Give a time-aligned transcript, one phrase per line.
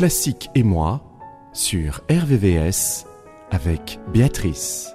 [0.00, 1.02] Classique et moi
[1.52, 3.04] sur RVVS
[3.50, 4.94] avec Béatrice.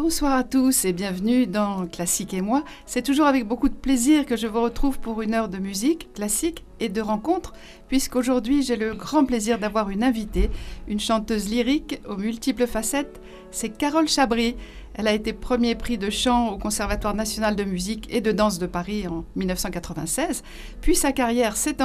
[0.00, 2.62] Bonsoir à tous et bienvenue dans Classique et moi.
[2.86, 6.12] C'est toujours avec beaucoup de plaisir que je vous retrouve pour une heure de musique
[6.12, 7.52] classique et de rencontres,
[7.88, 10.52] puisqu'aujourd'hui j'ai le grand plaisir d'avoir une invitée,
[10.86, 13.20] une chanteuse lyrique aux multiples facettes.
[13.50, 14.54] C'est Carole Chabry.
[14.94, 18.60] Elle a été premier prix de chant au Conservatoire national de musique et de danse
[18.60, 20.44] de Paris en 1996.
[20.80, 21.82] Puis sa carrière s'est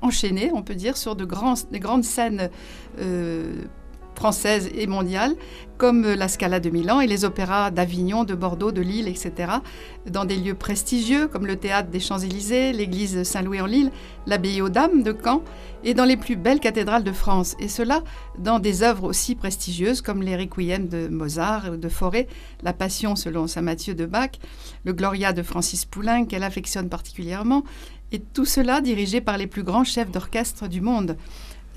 [0.00, 2.50] enchaînée, on peut dire, sur de grandes scènes
[2.98, 3.62] euh,
[4.14, 5.34] françaises et mondiales,
[5.78, 9.54] comme la Scala de Milan et les opéras d'Avignon, de Bordeaux, de Lille, etc.,
[10.06, 13.90] dans des lieux prestigieux comme le théâtre des Champs-Élysées, l'église Saint-Louis-en-Lille,
[14.26, 15.42] l'abbaye aux Dames de Caen,
[15.84, 18.02] et dans les plus belles cathédrales de France, et cela
[18.38, 22.28] dans des œuvres aussi prestigieuses comme les de Mozart de Forêt,
[22.62, 24.30] la Passion selon Saint Matthieu de Bach,
[24.84, 27.64] le Gloria de Francis Poulenc qu'elle affectionne particulièrement,
[28.12, 31.16] et tout cela dirigé par les plus grands chefs d'orchestre du monde.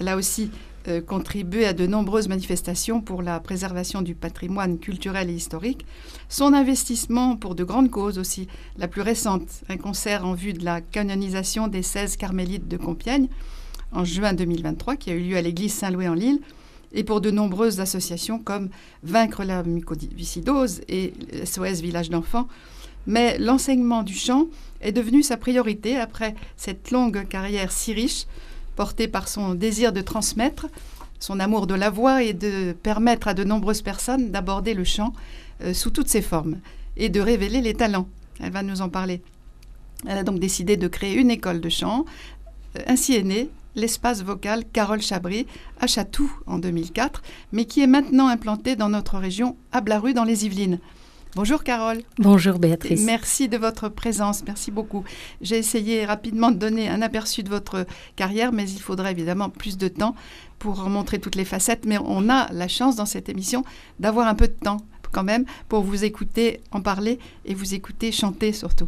[0.05, 0.51] A aussi
[0.87, 5.85] euh, contribué à de nombreuses manifestations pour la préservation du patrimoine culturel et historique.
[6.29, 8.47] Son investissement pour de grandes causes aussi,
[8.77, 13.27] la plus récente, un concert en vue de la canonisation des 16 carmélites de Compiègne
[13.91, 16.39] en juin 2023 qui a eu lieu à l'église Saint-Louis en Lille
[16.93, 18.69] et pour de nombreuses associations comme
[19.03, 21.13] Vaincre la mucoviscidose et
[21.43, 22.47] SOS Village d'enfants.
[23.07, 24.47] Mais l'enseignement du chant
[24.81, 28.25] est devenu sa priorité après cette longue carrière si riche
[28.75, 30.67] porté par son désir de transmettre,
[31.19, 35.13] son amour de la voix et de permettre à de nombreuses personnes d'aborder le chant
[35.63, 36.57] euh, sous toutes ses formes
[36.97, 38.07] et de révéler les talents.
[38.41, 39.21] Elle va nous en parler.
[40.05, 42.05] Elle a donc décidé de créer une école de chant.
[42.77, 45.47] Euh, ainsi est né l'espace vocal Carole Chabry
[45.79, 47.21] à Chatou en 2004,
[47.51, 50.79] mais qui est maintenant implanté dans notre région à Blaru dans les Yvelines.
[51.35, 52.01] Bonjour Carole.
[52.17, 53.03] Bonjour Béatrice.
[53.03, 55.03] Merci de votre présence, merci beaucoup.
[55.41, 57.85] J'ai essayé rapidement de donner un aperçu de votre
[58.15, 60.15] carrière, mais il faudrait évidemment plus de temps
[60.59, 61.85] pour montrer toutes les facettes.
[61.85, 63.65] Mais on a la chance dans cette émission
[63.99, 64.77] d'avoir un peu de temps
[65.11, 68.87] quand même pour vous écouter en parler et vous écouter chanter surtout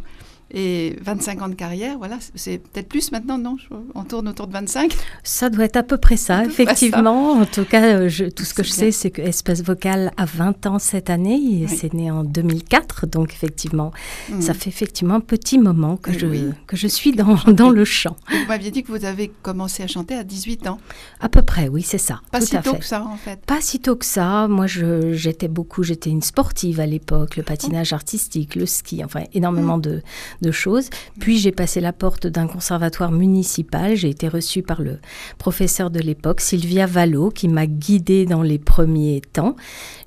[0.50, 3.56] et 25 ans de carrière, voilà, c'est peut-être plus maintenant, non?
[3.94, 7.32] On tourne autour de 25 Ça doit être à peu près ça, effectivement.
[7.32, 10.24] En tout cas, euh, je, tout ce que je sais, c'est que Espace Vocal a
[10.24, 11.66] 20 ans cette année.
[11.68, 13.92] C'est né en 2004, donc effectivement,
[14.30, 14.40] mm.
[14.40, 16.26] ça fait effectivement un petit moment que, je,
[16.66, 18.16] que je suis dans, dans le chant.
[18.30, 20.78] Vous m'aviez dit que vous avez commencé à chanter à 18 ans
[21.20, 22.20] À peu près, oui, c'est ça.
[22.32, 24.48] Pas si tôt que ça, en fait Pas si tôt que ça.
[24.48, 29.76] Moi, j'étais beaucoup, j'étais une sportive à l'époque, le patinage artistique, le ski, enfin, énormément
[29.76, 29.82] mm.
[29.82, 30.02] de
[30.40, 30.90] de choses.
[31.20, 33.96] Puis j'ai passé la porte d'un conservatoire municipal.
[33.96, 34.98] J'ai été reçue par le
[35.38, 39.56] professeur de l'époque, Sylvia Vallot, qui m'a guidée dans les premiers temps.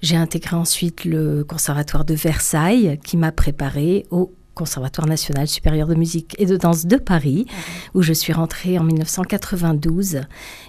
[0.01, 5.95] J'ai intégré ensuite le conservatoire de Versailles, qui m'a préparée au Conservatoire national supérieur de
[5.95, 7.53] musique et de danse de Paris, ah
[7.95, 10.21] où je suis rentrée en 1992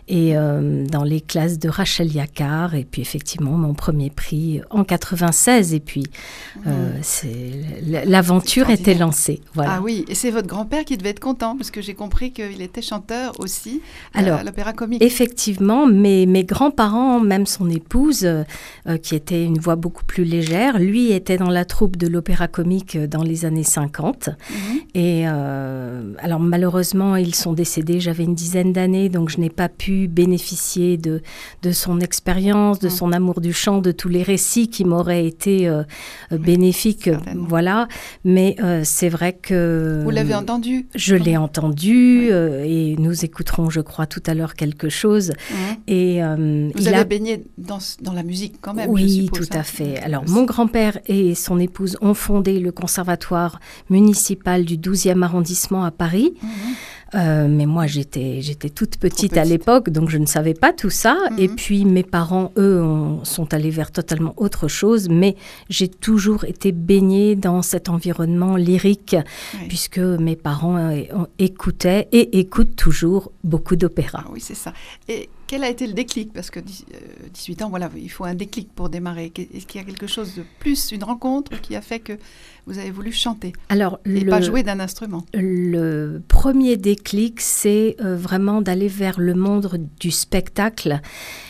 [0.09, 4.85] et euh, dans les classes de Rachel Yacar et puis effectivement mon premier prix en
[4.85, 6.05] 96 et puis
[6.67, 8.09] euh, mmh.
[8.09, 9.43] l'aventure était lancée.
[9.53, 9.75] Voilà.
[9.75, 12.63] Ah oui, et c'est votre grand-père qui devait être content parce que j'ai compris qu'il
[12.63, 13.83] était chanteur aussi
[14.17, 15.03] euh, Alors, à l'opéra comique.
[15.03, 18.27] Effectivement, mes, mes grands-parents, même son épouse,
[19.03, 22.97] qui était une voix beaucoup plus légère, lui était dans la troupe de l'opéra comique
[22.97, 23.82] dans les années 50.
[23.89, 24.81] Mhm.
[24.95, 29.69] Et euh, alors malheureusement, ils sont décédés, j'avais une dizaine d'années, donc je n'ai pas
[29.69, 31.23] pu bénéficier de,
[31.63, 35.69] de son expérience, de son amour du chant, de tous les récits qui m'auraient été
[35.69, 35.83] euh,
[36.31, 37.11] bénéfiques.
[37.37, 37.89] Voilà.
[38.25, 40.03] Mais euh, c'est vrai que...
[40.05, 40.87] Vous l'avez entendu?
[40.95, 45.33] Je l'ai entendu et nous écouterons, je crois, tout à l'heure quelque chose.
[45.87, 49.63] Et, Vous avez baigné dans, dans, la musique quand même Oui, tout à hein.
[49.63, 49.99] fait.
[49.99, 53.61] Alors mon grand-père et son épouse ont fondé le conservatoire
[53.91, 56.35] municipale du 12e arrondissement à Paris.
[56.43, 56.49] Mhm.
[57.15, 60.91] Euh, mais moi, j'étais, j'étais toute petite, à l'époque, donc je ne savais pas tout
[60.91, 61.17] ça.
[61.31, 61.39] Mhm.
[61.39, 62.83] Et puis, mes parents, eux,
[63.23, 65.09] sont allés vers totalement autre chose.
[65.11, 65.37] Mais
[65.69, 69.17] j'ai toujours été baignée dans cet environnement lyrique,
[69.69, 71.03] puisque mes parents euh,
[71.39, 74.25] écoutaient et écoutent toujours beaucoup d'opéra.
[74.27, 74.73] Ah oui, c'est ça.
[75.09, 76.33] Et quel a été le déclic?
[76.33, 79.31] Parce que 18 euh, ans, voilà, il faut un déclic pour démarrer.
[79.37, 82.15] Est-ce qu'il y a quelque chose de plus, une rencontre qui a fait que
[82.67, 88.17] vous avez voulu chanter Alors, et pas jouer d'un instrument Le premier déclic, c'est euh,
[88.17, 91.01] vraiment d'aller vers le monde du spectacle.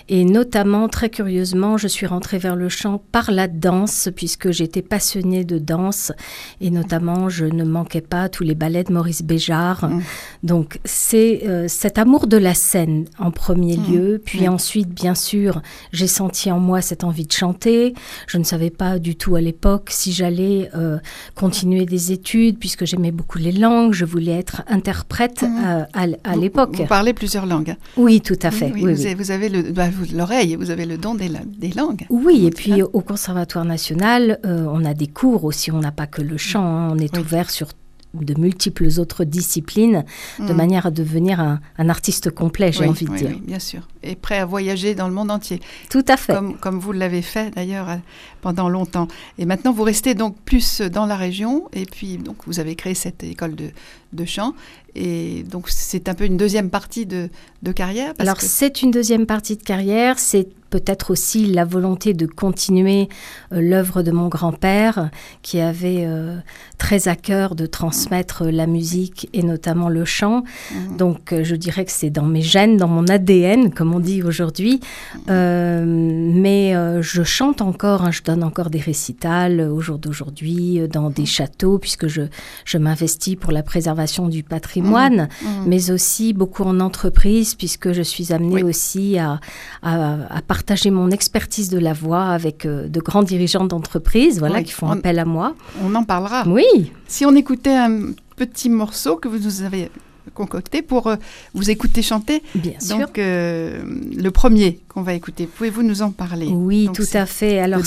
[0.09, 4.83] Et notamment, très curieusement, je suis rentrée vers le chant par la danse, puisque j'étais
[4.83, 6.13] passionnée de danse.
[6.61, 9.89] Et notamment, je ne manquais pas tous les ballets de Maurice Béjart.
[9.89, 10.03] Mmh.
[10.43, 14.23] Donc, c'est euh, cet amour de la scène en premier lieu milieu.
[14.25, 15.63] Puis ensuite, bien sûr,
[15.93, 17.95] j'ai senti en moi cette envie de chanter.
[18.27, 20.99] Je ne savais pas du tout à l'époque si j'allais euh,
[21.35, 23.93] continuer des études, puisque j'aimais beaucoup les langues.
[23.93, 25.65] Je voulais être interprète Mhm.
[25.65, 26.77] euh, à, à l'époque.
[26.77, 27.77] Vous parlez plusieurs langues.
[27.97, 28.67] Oui, tout à fait.
[28.67, 29.07] Oui, oui, vous, oui.
[29.07, 32.07] avez, vous avez le- bah, vous- l'oreille, vous avez le don des, la- des langues.
[32.11, 36.07] Oui, et puis au Conservatoire national, euh, on a des cours aussi, on n'a pas
[36.07, 37.69] que le chant, hein, on est ouvert sur
[38.15, 40.05] de multiples autres disciplines,
[40.39, 40.57] de Mm.
[40.57, 43.31] manière à devenir un, un artiste complet, j'ai Oui, envie de oui, dire.
[43.31, 43.89] oui, bien sûr.
[44.03, 46.35] Et prêt à voyager dans le monde entier, Tout à fait.
[46.35, 47.97] comme, comme vous l'avez fait d'ailleurs euh,
[48.41, 49.09] pendant longtemps.
[49.39, 52.95] Et maintenant, vous restez donc plus dans la région, et puis donc vous avez créé
[52.95, 53.71] cette école de,
[54.13, 54.55] de chant,
[54.95, 57.29] et donc c'est un peu une deuxième partie de,
[57.63, 58.15] de carrière.
[58.15, 62.25] parce Alors que- c'est une deuxième partie de carrière, c'est peut-être aussi la volonté de
[62.25, 63.11] continuer
[63.53, 65.11] euh, l'œuvre de mon grand-père
[65.43, 66.39] qui avait euh,
[66.79, 70.45] très à cœur de transmettre la musique et notamment le chant.
[70.75, 70.97] Mhm.
[70.97, 74.23] Donc euh, je dirais que c'est dans mes gènes, dans mon ADN, comme on dit
[74.23, 74.81] aujourd'hui.
[75.29, 79.99] Euh, mais euh, je chante encore, hein, je donne encore des récitals euh, au jour
[79.99, 82.23] d'aujourd'hui euh, dans des châteaux puisque je,
[82.65, 85.65] je m'investis pour la préservation du patrimoine Mhm.
[85.67, 88.63] mais aussi beaucoup en entreprise, puisque je suis amenée Oui.
[88.65, 89.41] aussi à,
[89.83, 94.57] à- à partager mon expertise de la voix avec euh, de grands dirigeants d'entreprise, voilà,
[94.59, 95.55] Oui, qui font on- appel à moi.
[95.85, 96.45] On en parlera.
[96.47, 99.91] Oui, Si on écoutait un petit morceau que vous nous avez
[100.31, 101.17] concocté pour euh,
[101.55, 102.99] vous écouter chanter, bien sûr.
[102.99, 103.83] donc euh,
[104.17, 106.47] le premier qu'on va écouter, pouvez-vous nous en parler?
[106.49, 107.59] Oui, Donc, tout à fait.
[107.59, 107.81] Alors.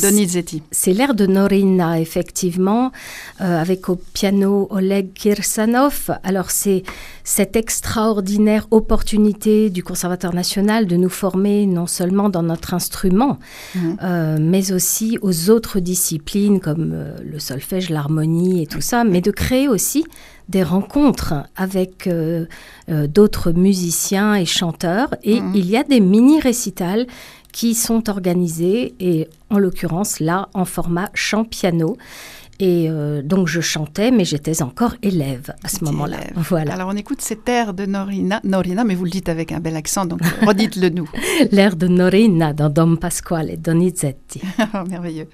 [0.72, 2.92] C'est l'air de Norina, effectivement,
[3.42, 6.12] euh, avec au piano Oleg Kirsanov.
[6.24, 6.84] Alors, c'est
[7.24, 13.40] cette extraordinaire opportunité du Conservatoire national de nous former non seulement dans notre instrument,
[14.04, 19.32] euh, mais aussi aux autres disciplines comme le solfège, l'harmonie et tout ça, mais de
[19.32, 20.06] créer aussi
[20.50, 22.46] des rencontres avec euh,
[22.90, 25.14] euh, d'autres musiciens et chanteurs.
[25.24, 25.52] Et Mhm.
[25.56, 27.08] il y a des mini-récitals
[27.52, 31.96] qui sont organisés, et en l'occurrence là, en format chant-piano.
[32.60, 36.18] Et euh, donc je chantais, mais j'étais encore élève à ce moment-là.
[36.36, 36.74] Voilà.
[36.74, 39.76] Alors on écoute cet air de Norina, Norina, mais vous le dites avec un bel
[39.76, 41.10] accent, donc redites-le nous.
[41.52, 44.42] L'air de Norina dans Dom Pasquale Donizetti.
[44.74, 45.28] Oh, Merveilleux.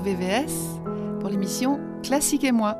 [0.00, 0.52] RVVS
[1.20, 2.76] pour l'émission Classique et moi.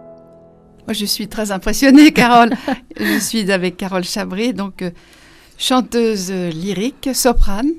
[0.87, 2.51] Moi, je suis très impressionnée, Carole.
[3.01, 4.91] je suis avec Carole Chabry, donc euh,
[5.59, 7.71] chanteuse lyrique, soprane.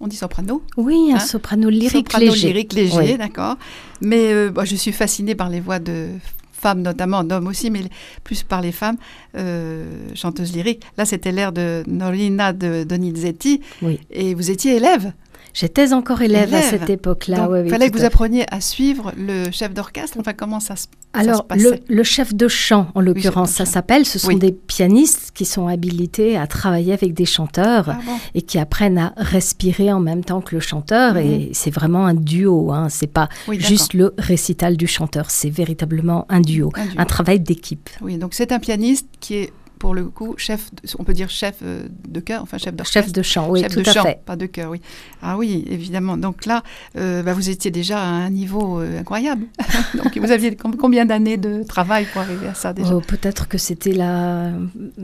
[0.00, 1.20] On dit soprano Oui, un Hein?
[1.20, 2.48] soprano lyrique Soprano léger.
[2.48, 3.18] lyrique léger, Oui.
[3.18, 3.56] d'accord.
[4.00, 6.08] Mais euh, bon, je suis fascinée par les voix de
[6.52, 7.80] femmes, notamment d'hommes aussi, mais
[8.24, 8.96] plus par les femmes
[9.36, 9.84] euh,
[10.14, 10.82] chanteuses lyriques.
[10.96, 14.00] Là, c'était l'air de Norina de Donizetti, Oui.
[14.10, 15.12] et vous étiez élève.
[15.54, 17.48] J'étais encore élève, à cette époque-là.
[17.50, 20.16] Il oui, fallait que vous appreniez à suivre le chef d'orchestre.
[20.20, 20.82] Enfin, comment ça se,
[21.14, 24.36] ça se Alors, le, le chef de chant, en l'occurrence, ça s'appelle, ce sont Oui.
[24.38, 28.12] des pianistes qui sont habilités à travailler avec des chanteurs Ah bon.
[28.34, 31.16] et qui apprennent à respirer en même temps que le chanteur.
[31.16, 32.88] Et c'est vraiment un duo, hein.
[32.90, 33.60] c'est pas Mhm.
[33.60, 36.94] Juste le récital du chanteur, c'est véritablement un duo, Un duo.
[36.98, 37.88] un travail d'équipe.
[38.02, 41.28] Oui, donc c'est un pianiste qui est, pour le coup, chef, de- on peut dire
[41.30, 43.06] chef euh, de chœur, enfin chef d'orchestre.
[43.08, 44.20] Chef de chant, oui, Chef tout de à chant, fait.
[44.24, 44.80] pas de chœur, oui.
[45.22, 46.16] Ah oui, évidemment.
[46.16, 46.62] Donc là,
[46.96, 49.46] euh, bah, vous étiez déjà à un niveau euh, incroyable.
[50.02, 53.48] Donc vous aviez com- combien d'années de travail pour arriver à ça déjà Oh, Peut-être
[53.48, 54.52] que c'était la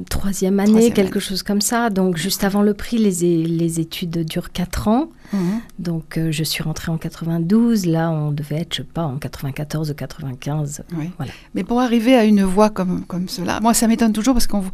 [0.08, 1.20] troisième année, Troisième quelque année.
[1.20, 1.90] chose comme ça.
[1.90, 5.08] Donc, juste avant le prix, les, les études durent quatre ans.
[5.32, 5.60] Mhm.
[5.78, 7.86] Donc, euh, je suis rentrée en 92.
[7.86, 10.82] Là, on devait être, je sais pas, en 94 ou 95.
[10.96, 11.10] Oui.
[11.16, 11.32] Voilà.
[11.54, 14.60] Mais pour arriver à une voix comme, comme cela, moi ça m'étonne toujours parce qu'on
[14.60, 14.70] vous-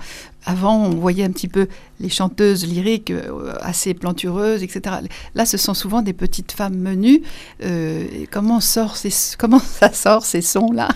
[0.48, 1.68] avant, on voyait un petit peu
[2.00, 4.96] les chanteuses lyriques euh, assez plantureuses, etc.
[5.34, 7.20] Là, ce sont souvent des petites femmes menues.
[7.64, 10.88] Euh, comment, sort ces, comment ça sort ces sons-là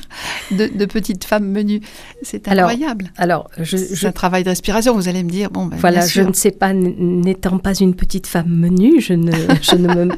[0.52, 1.80] de, de petites femmes menues?
[2.22, 3.12] C'est Alors, incroyable.
[3.18, 4.94] Alors, je, je- un travail de respiration.
[4.94, 8.26] Vous allez me dire, bon, ben, voilà, je ne sais pas, n'étant pas une petite
[8.26, 9.32] femme menue, je ne,
[9.62, 10.14] je ne, me-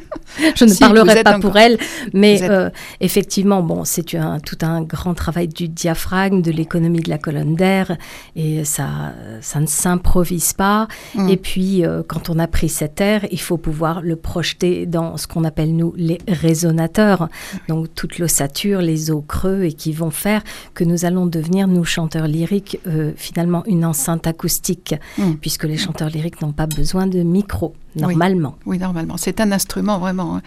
[0.55, 1.77] je ne Si, parlerai pas pour elle,
[2.13, 2.69] mais êtes- euh,
[3.01, 7.55] effectivement, bon, c'est un, tout un grand travail du diaphragme, de l'économie de la colonne
[7.55, 7.97] d'air,
[8.35, 10.87] et ça, ça ne s'improvise pas.
[11.15, 11.29] Mm.
[11.29, 15.17] Et puis, euh, quand on a pris cet air, il faut pouvoir le projeter dans
[15.17, 17.27] ce qu'on appelle, nous, les résonateurs.
[17.67, 20.41] Donc, toute l'ossature, les os creux, et qui vont faire
[20.73, 25.33] que nous allons devenir, nous, chanteurs lyriques, euh, finalement, une enceinte acoustique, Mm.
[25.41, 28.55] puisque les chanteurs lyriques n'ont pas besoin de micro, normalement.
[28.65, 29.17] Oui, normalement.
[29.17, 30.37] C'est un instrument vraiment.
[30.37, 30.41] hein.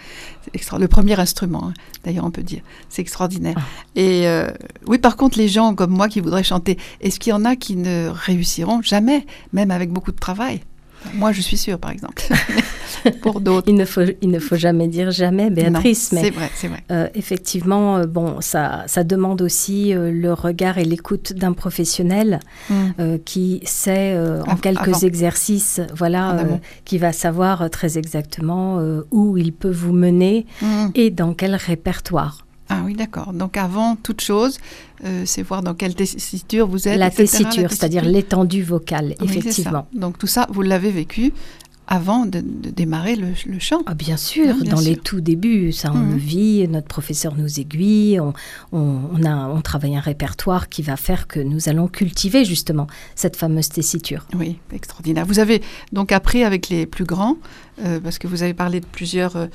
[0.54, 2.62] Extra- Le premier instrument, hein, d'ailleurs, on peut dire.
[2.88, 3.56] C'est extraordinaire.
[3.58, 3.62] Ah.
[3.96, 4.48] Et euh,
[4.86, 7.54] oui, par contre, les gens comme moi qui voudraient chanter, est-ce qu'il y en a
[7.56, 10.60] qui ne réussiront jamais, même avec beaucoup de travail
[11.14, 12.22] Moi, je suis sûre, par exemple.
[13.22, 13.68] Pour d'autres.
[13.68, 16.68] Il ne, faut, il ne faut jamais dire jamais, Béatrice, Non, mais C'est vrai, c'est
[16.68, 16.82] vrai.
[16.90, 22.40] Euh, effectivement, euh, bon, ça, ça demande aussi euh, le regard et l'écoute d'un professionnel
[22.68, 22.74] Mm.
[23.00, 25.06] euh, qui sait en Av- quelques avant.
[25.06, 26.36] exercices, voilà,
[26.84, 28.78] qui va savoir très exactement
[29.12, 30.86] où il peut vous mener Mm.
[30.96, 32.44] et dans quel répertoire.
[32.70, 33.32] Ah oui, d'accord.
[33.32, 34.58] Donc avant toute chose,
[35.04, 36.98] euh, c'est voir dans quelle tessiture vous êtes.
[36.98, 39.86] la etc., tessiture, c'est-à-dire l'étendue vocale, Oui, effectivement.
[39.94, 41.32] Donc tout ça, vous l'avez vécu
[41.90, 43.80] avant de, de démarrer le, le chant.
[43.86, 46.10] Ah, bien sûr, Ah, bien dans les tout débuts, ça on Mhm.
[46.12, 48.34] le vit, notre professeur nous aiguille, on,
[48.72, 52.88] on, on a, on travaille un répertoire qui va faire que nous allons cultiver justement
[53.14, 54.26] cette fameuse tessiture.
[54.38, 55.24] Oui, extraordinaire.
[55.24, 57.38] Vous avez donc appris avec les plus grands,
[57.82, 59.46] euh, parce que vous avez parlé de plusieurs euh,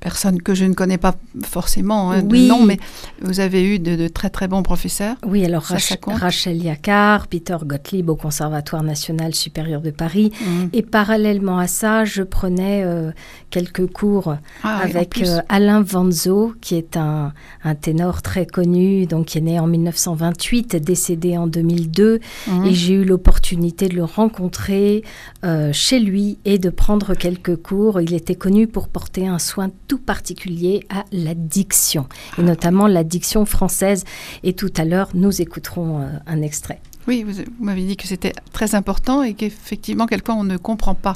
[0.00, 1.14] personnes que je ne connais pas
[1.44, 2.42] forcément hein, Oui.
[2.44, 2.78] de nom, mais
[3.20, 5.16] vous avez eu de, de très très bons professeurs.
[5.26, 6.14] Oui, alors Ça, Rach- ça.
[6.14, 10.30] Rachel Yacar, Peter Gottlieb au Conservatoire national supérieur de Paris.
[10.40, 10.70] Mhm.
[10.72, 13.10] Et parallèlement à ça, je prenais euh,
[13.50, 17.32] quelques cours Ah, avec euh, Alain Vanzo, qui est un,
[17.64, 22.20] un ténor très connu, donc qui est né en 1928, décédé en 2002.
[22.46, 22.64] Mhm.
[22.66, 25.02] Et j'ai eu l'opportunité de le rencontrer
[25.44, 28.00] euh, chez lui et de prendre quelques cours.
[28.00, 32.06] Il était connu pour porter un soin tout particulier à la diction,
[32.38, 34.04] et notamment la diction française.
[34.42, 36.80] Et tout à l'heure, nous écouterons euh, un extrait.
[37.06, 40.94] Oui, vous, vous m'avez dit que c'était très important et qu'effectivement, quelquefois, on ne comprend
[40.94, 41.14] pas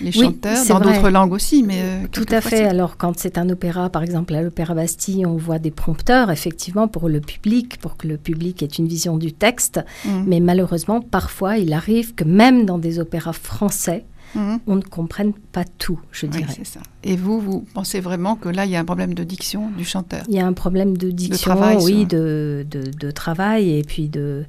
[0.00, 2.64] les Oui, chanteurs, dans d'autres langues aussi, mais euh, Tout à fait.
[2.64, 6.88] Alors, quand c'est un opéra, par exemple à l'Opéra Bastille, on voit des prompteurs, effectivement,
[6.88, 9.80] pour le public, pour que le public ait une vision du texte.
[10.06, 10.24] Mhm.
[10.26, 14.58] Mais malheureusement, parfois, il arrive que même dans des opéras français, Mhm.
[14.66, 16.56] on ne comprenne pas tout, je dirais.
[16.64, 16.80] ça.
[17.04, 19.84] Et vous, vous pensez vraiment que là, il y a un problème de diction du
[19.84, 20.24] chanteur?
[20.28, 24.08] Il y a un problème de diction, travail, oui, de, de, de travail et puis
[24.08, 24.44] de,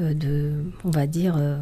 [0.00, 0.52] de
[0.84, 1.58] on va dire, euh,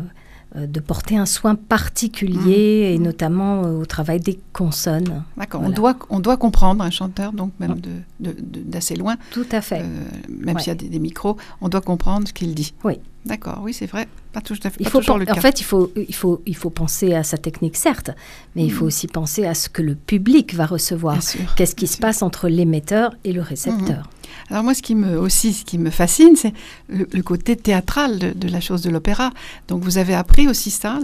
[0.57, 3.05] euh, de porter un soin particulier et Mhm.
[3.05, 5.25] notamment euh, au travail des consonnes.
[5.37, 5.61] D'accord.
[5.63, 5.73] Voilà.
[5.73, 9.47] On, doit, on doit comprendre un chanteur, donc même de- de- de- d'assez loin, Tout
[9.53, 9.81] à fait.
[9.83, 9.87] euh,
[10.29, 10.63] même Ouais.
[10.63, 12.73] s'il y a des, des micros, on doit comprendre ce qu'il dit.
[12.85, 12.95] Oui.
[13.27, 14.07] D'accord, oui, c'est vrai.
[14.35, 15.33] Pas, tout à fait, Il faut toujours le cas.
[15.33, 18.11] en fait, il faut, il, faut, il faut penser à sa technique, certes,
[18.55, 18.89] mais il faut Mhm.
[18.89, 21.19] aussi penser à ce que le public va recevoir.
[21.57, 22.01] Qu'est-ce qui se sûr.
[22.03, 24.11] passe entre l'émetteur et le récepteur
[24.51, 26.53] Alors moi, ce qui me fascine, c'est
[26.89, 29.31] le, côté théâtral de, la chose de l'opéra.
[29.69, 30.99] Donc vous avez appris aussi ça,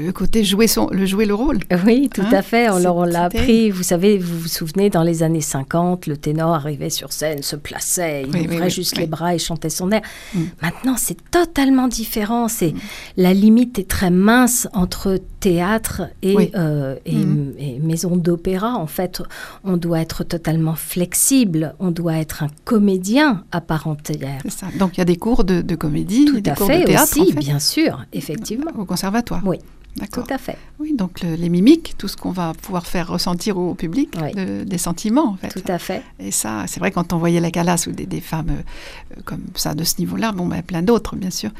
[0.00, 1.58] le côté jouer son, le jouer le rôle.
[1.86, 2.66] Oui, tout Hein à fait.
[2.66, 3.70] Alors, on l'a appris.
[3.70, 7.56] Vous savez, vous vous souvenez, dans les années 50, le ténor arrivait sur scène, se
[7.56, 9.02] plaçait, il Oui, ouvrait oui, juste oui.
[9.02, 10.02] les bras et chantait son air.
[10.34, 10.40] Mm.
[10.62, 12.48] Maintenant, c'est totalement différent.
[12.48, 12.78] C'est Mm.
[13.18, 17.52] la limite est très mince entre théâtre et, euh, et, Mm.
[17.58, 18.74] et maison d'opéra.
[18.74, 19.22] En fait,
[19.64, 21.74] on doit être totalement flexible.
[21.78, 24.40] On doit être un comédien à part entière.
[24.48, 24.66] Ça.
[24.78, 26.86] Donc il y a des cours de, de comédie, Tout des à cours fait de
[26.86, 28.70] théâtre, aussi, en fait, bien sûr, effectivement.
[28.78, 29.42] au conservatoire.
[29.44, 29.58] Oui,
[29.96, 30.26] D'accord.
[30.26, 33.56] Tout à fait, Oui, donc le- les mimiques, tout ce qu'on va pouvoir faire ressentir
[33.56, 34.32] au public, Oui.
[34.32, 35.48] de- des sentiments, en fait.
[35.50, 36.02] tout à fait.
[36.18, 39.42] Et ça, c'est vrai, quand on voyait la Calas ou des, des femmes euh, comme
[39.54, 41.50] ça, de ce niveau-là, bon, ben, plein d'autres, bien sûr.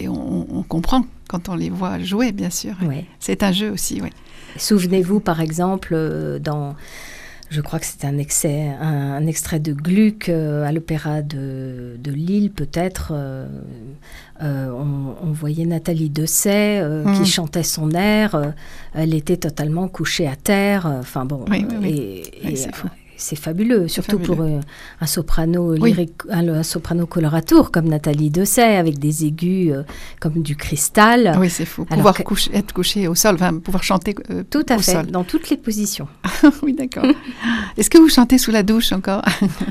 [0.00, 2.74] Et on, on comprend quand on les voit jouer, bien sûr.
[2.82, 3.06] Oui.
[3.20, 4.10] C'est un jeu aussi, oui.
[4.58, 6.74] Souvenez-vous, par exemple, euh, dans,
[7.50, 11.96] je crois que c'est un, excès- un, un extrait de Gluck euh, à l'opéra de,
[11.98, 13.12] de Lille, peut-être.
[13.14, 13.46] euh,
[14.42, 17.14] euh, on, on voyait Nathalie Dessay Mhm.
[17.14, 18.54] qui chantait son air.
[18.94, 20.86] elle était totalement couchée à terre.
[20.86, 21.88] Enfin bon, Oui, oui, oui.
[21.90, 22.66] et, Oui, et,
[23.20, 24.26] c'est fabuleux, surtout fabuleux.
[24.36, 24.60] pour euh,
[25.00, 25.90] un soprano Oui.
[25.90, 29.82] lyrique, un, un soprano coloratour comme Nathalie Dessay, avec des aigus euh,
[30.20, 31.32] comme du cristal.
[31.34, 31.84] Ah Oui, c'est fou.
[31.84, 34.92] Pouvoir que- coucher- être couché au sol, enfin, pouvoir chanter euh, Tout à au fait,
[34.92, 35.06] sol.
[35.08, 36.08] dans toutes les positions.
[36.62, 37.04] oui, d'accord.
[37.76, 39.22] Est-ce que vous chantez sous la douche encore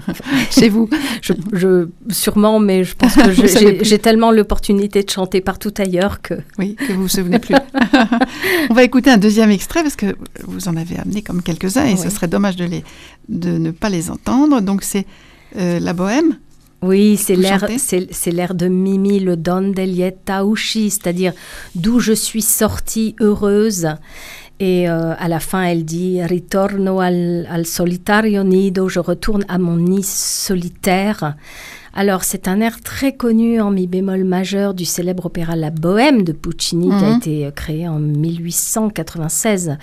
[0.51, 0.89] Chez vous?
[1.21, 3.31] Je, je- sûrement, mais je pense que
[3.83, 7.55] j'ai tellement l'opportunité de chanter partout ailleurs que Oui, que vous vous souvenez plus.
[8.69, 11.95] On va écouter un deuxième extrait parce que vous en avez amené comme quelques-uns et
[11.95, 12.83] ce serait dommage de, les,
[13.37, 14.61] de ne pas les entendre.
[14.61, 15.05] Donc c'est
[15.57, 16.37] euh, La Bohème.
[16.83, 21.33] Oui, c'est l'air, c'est, l'air de Mimi, le Don Usci, c'est-à-dire
[21.73, 23.87] d'où je suis sortie heureuse.
[24.59, 29.57] Et euh, à la fin, elle dit Ritorno al, al solitario nido, je retourne à
[29.57, 31.35] mon nid solitaire.
[31.99, 36.21] Alors, c'est un air très connu en mi bémol majeur du célèbre opéra La Bohème
[36.21, 37.17] de Puccini, qui a Mhm.
[37.17, 39.77] été euh, créé en 1896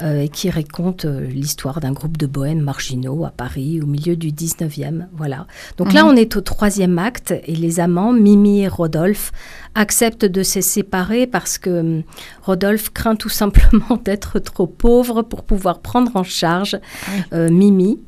[0.00, 4.14] euh, et qui raconte euh, l'histoire d'un groupe de bohèmes marginaux à Paris au milieu
[4.14, 5.08] du 19e.
[5.16, 5.48] Voilà.
[5.78, 6.10] Donc là, Mhm.
[6.10, 9.32] on est au troisième acte et les amants, Mimi et Rodolphe,
[9.74, 12.02] acceptent de se séparer parce que hum,
[12.42, 16.78] Rodolphe craint tout simplement d'être trop pauvre pour pouvoir prendre en charge
[17.08, 17.22] oui.
[17.32, 18.00] euh, Mimi.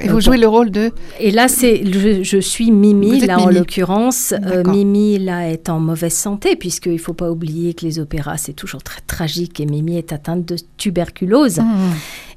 [0.00, 0.92] Et Euh, vous jouez le rôle de...
[1.20, 4.32] Et là, c'est je, je suis Mimi, là en l'occurrence.
[4.32, 4.62] Euh.
[4.64, 8.52] Mimi, là, est en mauvaise santé, puisqu'il ne faut pas oublier que les opéras, c'est
[8.52, 11.58] toujours très tragique, et Mimi est atteinte de tuberculose.
[11.58, 11.92] Mmh.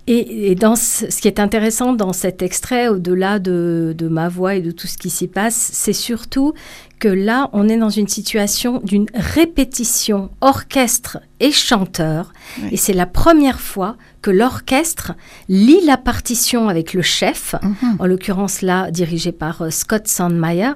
[0.08, 4.28] Et, et dans ce, ce qui est intéressant dans cet extrait, au-delà de, de ma
[4.28, 6.54] voix et de tout ce qui s'y passe, c'est surtout
[7.00, 12.34] que là, on est dans une situation d'une répétition orchestre et chanteur.
[12.62, 12.70] Oui.
[12.74, 15.14] Et c'est la première fois que l'orchestre
[15.48, 17.96] lit la partition avec le chef, Mhm.
[18.00, 20.72] en l'occurrence là dirigé par euh, Scott Sandmeyer.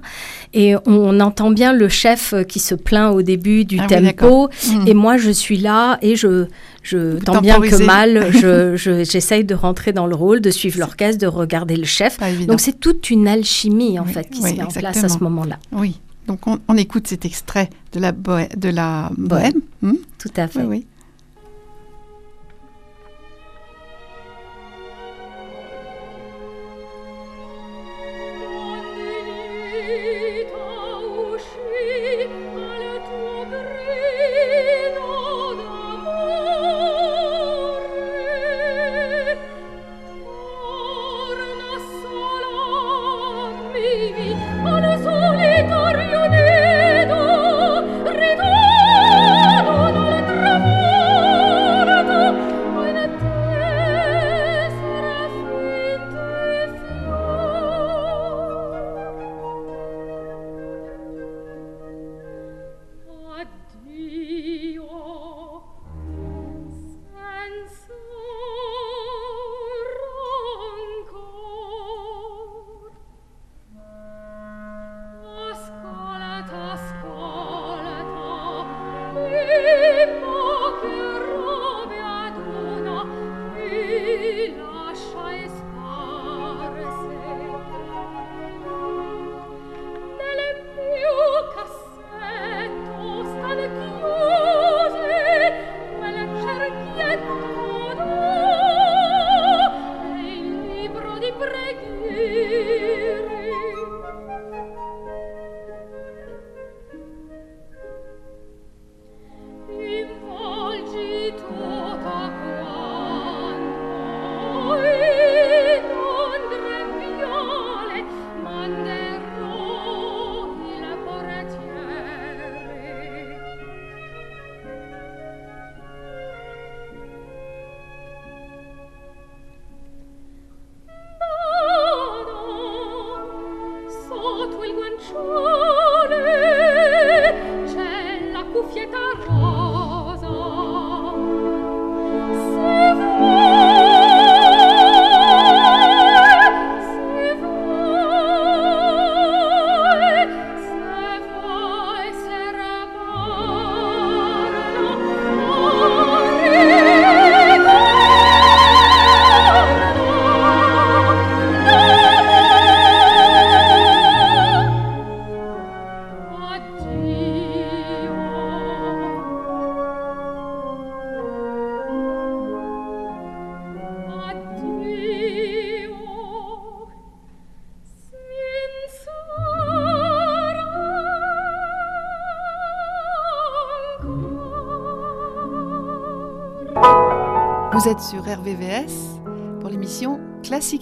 [0.54, 3.88] Et on, on entend bien le chef euh, qui se plaint au début du Ah
[3.90, 4.50] oui, tempo.
[4.72, 4.88] Mhm.
[4.88, 6.46] et moi, je suis là et je,
[7.26, 11.20] tant bien que mal, je- je- j'essaye de rentrer dans le rôle, de suivre l'orchestre,
[11.22, 12.18] de regarder le chef.
[12.48, 15.20] Donc c'est toute une alchimie en Oui, fait qui se met en place à ce
[15.20, 15.58] moment-là.
[15.74, 16.00] Oui.
[16.28, 19.62] Donc on, on écoute cet extrait de la, bohème, de la Bohème.
[19.82, 20.62] Hmm Tout à fait.
[20.62, 20.88] oui, oui.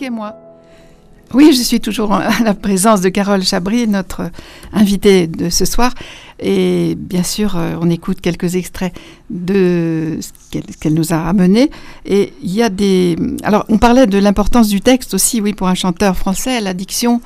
[0.09, 0.35] Moi.
[1.33, 4.29] Oui, je suis toujours à la présence de Carole Chabry, notre
[4.73, 5.93] invitée de ce soir.
[6.39, 8.93] Et bien sûr, euh, on écoute quelques extraits
[9.29, 11.71] de ce qu'elle nous a amené.
[12.05, 13.15] Et il y a des.
[13.43, 17.21] Alors, on parlait de l'importance du texte aussi, oui, pour un chanteur français, l'addiction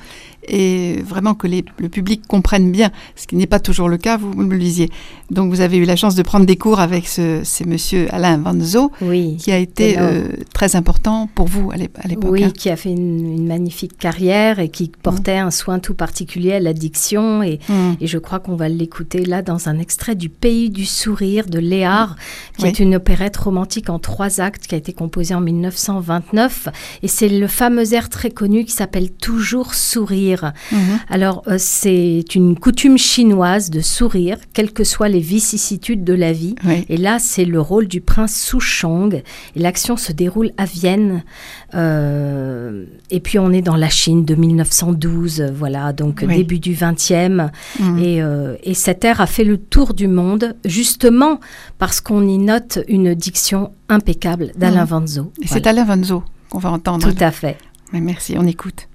[0.47, 4.33] et vraiment que le public comprenne bien, ce qui n'est pas toujours le cas, vous,
[4.33, 4.89] me le disiez.
[5.31, 8.91] Donc vous avez eu la chance de prendre des cours avec ce, monsieur Alain Vanzo,
[9.37, 12.05] qui a été euh, très important pour vous à l'époque.
[12.25, 12.51] Oui, hein.
[12.51, 17.43] qui a fait une, magnifique carrière et qui portait un soin tout particulier à l'addiction.
[17.43, 17.73] Et, mmh.
[18.01, 21.59] et, je crois qu'on va l'écouter là dans un extrait du Pays du Sourire de
[21.59, 22.15] Léard,
[22.57, 26.69] qui est une opérette romantique en trois actes qui a été composée en 1929.
[27.03, 30.34] Et c'est le fameux air très connu qui s'appelle Toujours Sourire.
[30.43, 30.99] Mhm.
[31.09, 36.31] Alors, euh, c'est une coutume chinoise de sourire, quelles que soient les vicissitudes de la
[36.31, 36.55] vie.
[36.89, 39.13] Et là, c'est le rôle du prince Souchong.
[39.55, 41.23] Et l'action se déroule à Vienne.
[41.73, 47.51] Euh, et puis, on est dans la Chine de 1912, voilà, donc début du 20e.
[47.79, 47.99] Mhm.
[47.99, 51.39] Et, euh, et cet air a fait le tour du monde, justement
[51.77, 54.89] parce qu'on y note une diction impeccable d'Alain mhm.
[54.89, 55.31] Vanzo.
[55.41, 57.11] Et c'est Alain Vanzo qu'on va entendre.
[57.11, 57.57] Tout à fait.
[57.93, 58.87] merci, on écoute.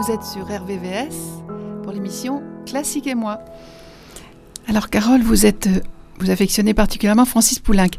[0.00, 1.42] Vous êtes sur RVVS
[1.82, 3.38] pour l'émission Classique et moi.
[4.66, 5.80] Alors Carole, vous êtes euh,
[6.18, 7.90] vous affectionnez particulièrement Francis Poulenc.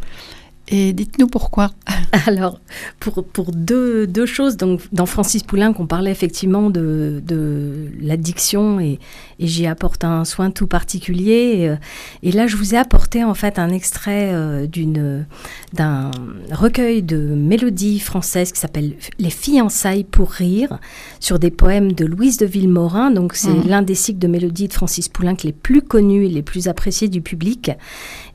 [0.67, 1.71] Et dites-nous pourquoi.
[2.27, 2.59] Alors,
[2.99, 8.79] pour, pour deux, deux, choses, donc dans Francis Poulenc, on parlait effectivement de, de l'addiction
[8.79, 8.99] et,
[9.39, 11.67] et j'y apporte un soin tout particulier.
[11.67, 11.75] Euh,
[12.23, 15.25] et, là, je vous ai apporté en fait un extrait euh, d'une,
[15.73, 16.11] d'un
[16.51, 20.79] recueil de mélodies françaises qui s'appelle Les fiançailles pour rire,
[21.19, 23.11] sur des poèmes de Louise de Villemorin.
[23.11, 23.67] Donc, c'est mmh.
[23.67, 27.09] l'un des cycles de mélodies de Francis Poulenc les plus connus et les plus appréciés
[27.09, 27.71] du public.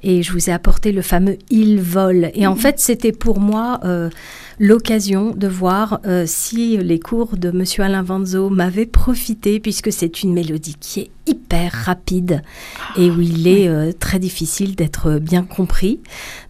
[0.09, 2.31] Et je vous ai apporté le fameux Il vole.
[2.35, 2.59] Et en mmh.
[2.59, 4.09] fait, c'était pour moi euh,
[4.61, 10.23] l'occasion de voir euh, si les cours de Monsieur Alain Vanzo m'avaient profité, puisque c'est
[10.23, 12.45] une mélodie qui est hyper rapide
[12.97, 15.99] et où il est euh, très difficile d'être bien compris.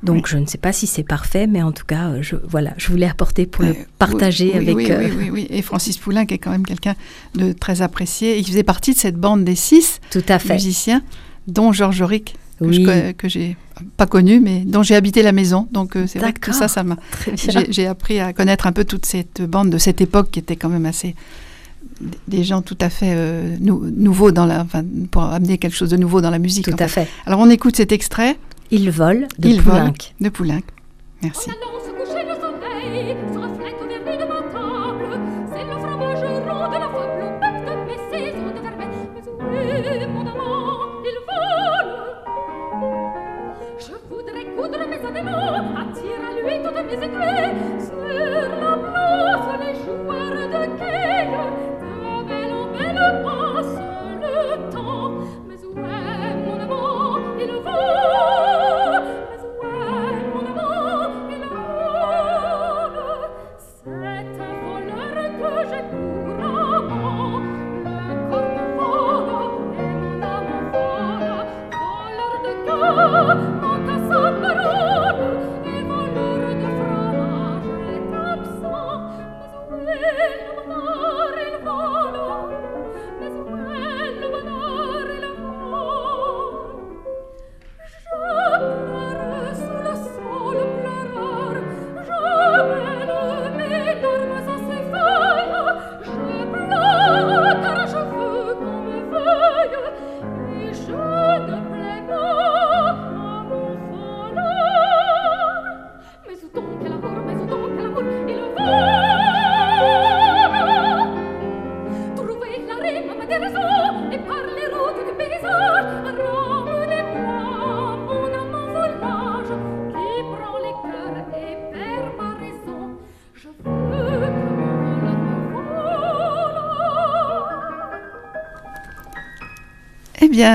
[0.03, 2.89] Donc je ne sais pas si c'est parfait, mais en tout cas, je, voilà, je
[2.89, 4.77] voulais apporter pour le partager avec...
[4.77, 6.95] Oui, oui, oui, Et Francis Poulain, qui est quand même quelqu'un
[7.35, 10.53] de très apprécié, et qui faisait partie de cette bande des six tout à fait.
[10.53, 11.01] musiciens,
[11.47, 13.57] dont Georges Auric que, que j'ai
[13.97, 15.69] pas connu, mais dont j'ai habité la maison.
[15.73, 16.97] Donc euh, c'est vrai que ça, ça m'a.
[17.71, 20.69] J'ai appris à connaître un peu toute cette bande de cette époque qui était quand
[20.69, 21.15] même assez
[22.29, 25.97] des gens tout à fait euh, nouveaux dans la, enfin, pour amener quelque chose de
[25.97, 26.65] nouveau dans la musique.
[26.65, 27.09] Tout à fait.
[27.25, 28.37] Alors on écoute cet extrait.
[28.71, 29.85] Il vole de Il Poulenc.
[29.85, 30.63] Vole de Poulenc.
[31.23, 31.51] Merci.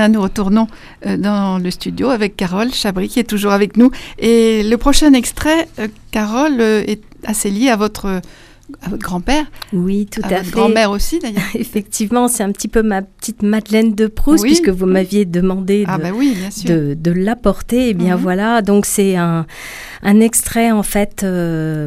[0.02, 0.66] Bien, nous retournons
[1.06, 3.90] euh, dans le studio avec Carole Chabry qui est toujours avec nous.
[4.18, 8.20] Et le prochain extrait, euh, Carole, euh, est assez lié à votre
[8.80, 10.50] à votre grand-père Oui, tout à, à, fait.
[10.50, 11.42] grand-mère aussi, d'ailleurs.
[11.54, 15.84] Effectivement, c'est un petit peu ma petite Madeleine de Proust, Oui, puisque vous m'aviez demandé
[15.86, 16.34] Ah de, bah oui,
[16.64, 17.90] de, de l'apporter.
[17.90, 18.22] Et bien Mhm.
[18.22, 19.46] voilà, donc c'est un,
[20.04, 21.86] un extrait en fait euh,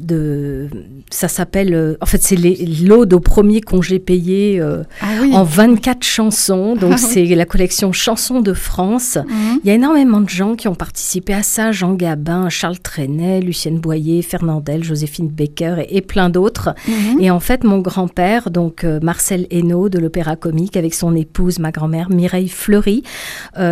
[0.00, 0.68] de.
[1.10, 1.72] Ça s'appelle.
[1.74, 5.32] euh, en fait, c'est l'ode au premier congé payé euh, Ah oui.
[5.34, 6.74] en 24 chansons.
[6.76, 7.08] Donc Ah oui.
[7.10, 9.16] c'est la collection Chansons de France.
[9.16, 9.60] Mhm.
[9.64, 13.40] Il y a énormément de gens qui ont participé à ça, Jean Gabin, Charles Trenet,
[13.40, 16.74] Lucienne Boyer, Fernandel, Joséphine Baker et, et plein d'autres.
[16.86, 17.20] Mhm.
[17.20, 21.70] Et en fait, mon grand-père, donc Marcel Hainaut de l'Opéra Comique, avec son épouse, ma
[21.70, 23.02] grand-mère Mireille Fleury,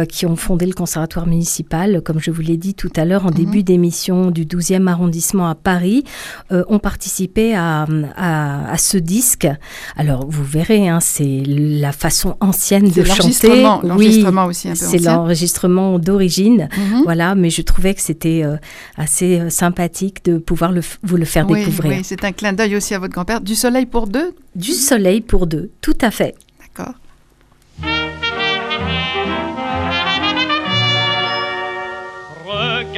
[0.08, 3.30] qui ont fondé le Conservatoire municipal, comme je vous l'ai dit tout à l'heure en
[3.30, 3.34] Mhm.
[3.34, 3.81] début d'émission
[4.30, 6.04] du 12e arrondissement à Paris,
[6.52, 9.48] euh, ont participé à, à- à ce disque.
[9.96, 13.62] Alors, vous verrez, hein, c'est la façon ancienne de chanter.
[13.62, 16.68] l'enregistrement, Oui, aussi un peu c'est l'enregistrement d'origine.
[16.76, 17.02] Mhm.
[17.04, 18.56] Voilà, mais je trouvais que c'était euh,
[18.96, 21.92] assez euh, sympathique de pouvoir le vous le faire Oui, découvrir.
[21.98, 23.40] oui, c'est un clin d'œil aussi à votre grand-père.
[23.40, 26.34] Du soleil pour deux, Du soleil pour deux, tout à fait.
[26.60, 26.94] d'accord.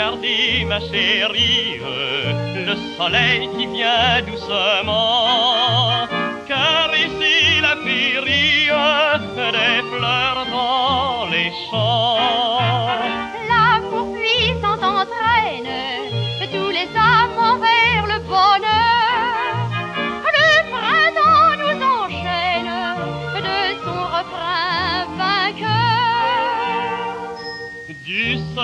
[0.05, 6.07] Ma chérie, le soleil qui vient doucement
[6.47, 8.71] caresser la pérille
[9.35, 12.19] des fleurs dans les champs.
[13.49, 15.73] L'amour puissant entraîne
[16.53, 18.74] tous les amants vers le bonheur.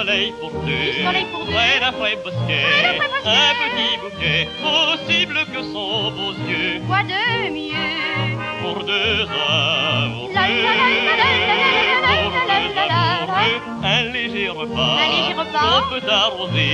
[0.00, 1.52] Soleil pour deux, Du soleil pour deux.
[1.52, 2.64] près d'un frais bosquet,
[3.26, 7.90] un petit bouquet, possible que sont vos yeux, Quoi de mieux
[8.62, 10.30] pour deux amoureux,
[13.82, 15.82] un léger repas, Un léger repas.
[15.82, 16.72] qu'on peut arroser,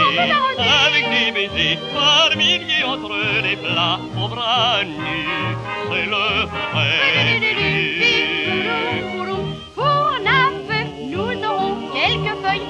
[0.87, 5.57] avec des baisers par milliers entre les plats, aux bras nus,
[5.91, 6.27] c'est le
[6.73, 6.95] vrai.
[9.75, 12.69] Pour Naples, nous aurons quelques feuilles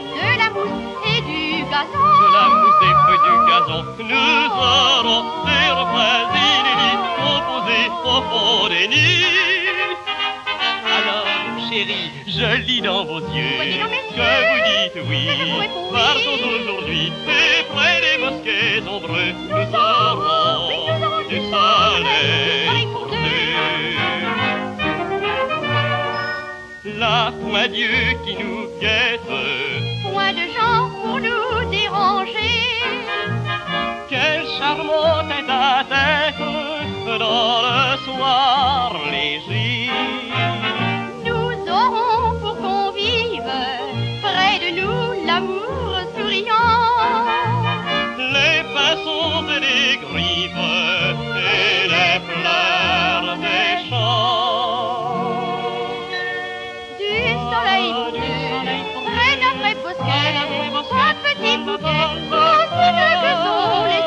[1.70, 2.06] gazon.
[2.20, 3.82] de la mousse et feuilles du gazon.
[3.98, 6.26] Nous aurons des refrains
[6.58, 9.66] inédits composés au fond des nids.
[10.96, 11.26] Alors,
[11.68, 13.60] chérie, je lis dans vos yeux
[14.16, 15.24] que vous dites oui.
[15.92, 20.68] Partons aujourd'hui et près des bosquets ombreux, nous aurons
[21.28, 22.86] du soleil.
[26.98, 27.90] La point Dieu
[28.24, 29.85] qui nous guette.
[34.66, 36.44] Charmant tête à tête
[37.22, 39.90] dans le soir léger.
[41.28, 43.52] Nous aurons pour convive
[44.24, 47.26] près de nous l'amour souriant.
[48.34, 50.66] Les pinceaux et les griffes
[51.52, 55.06] et les fleurs des champs.
[57.00, 57.14] Du
[57.50, 60.48] soleil pour deux, près d'un vrai bosquet, un
[61.24, 64.05] petit bouquet, possible que sont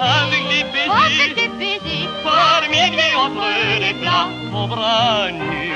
[0.00, 1.84] avec des baisers.
[2.22, 3.48] Par minuit entre
[3.80, 5.74] les plats, mon bras nu,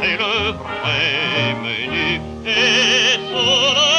[0.00, 2.20] c'est le vrai menu.
[2.44, 3.92] Et sous le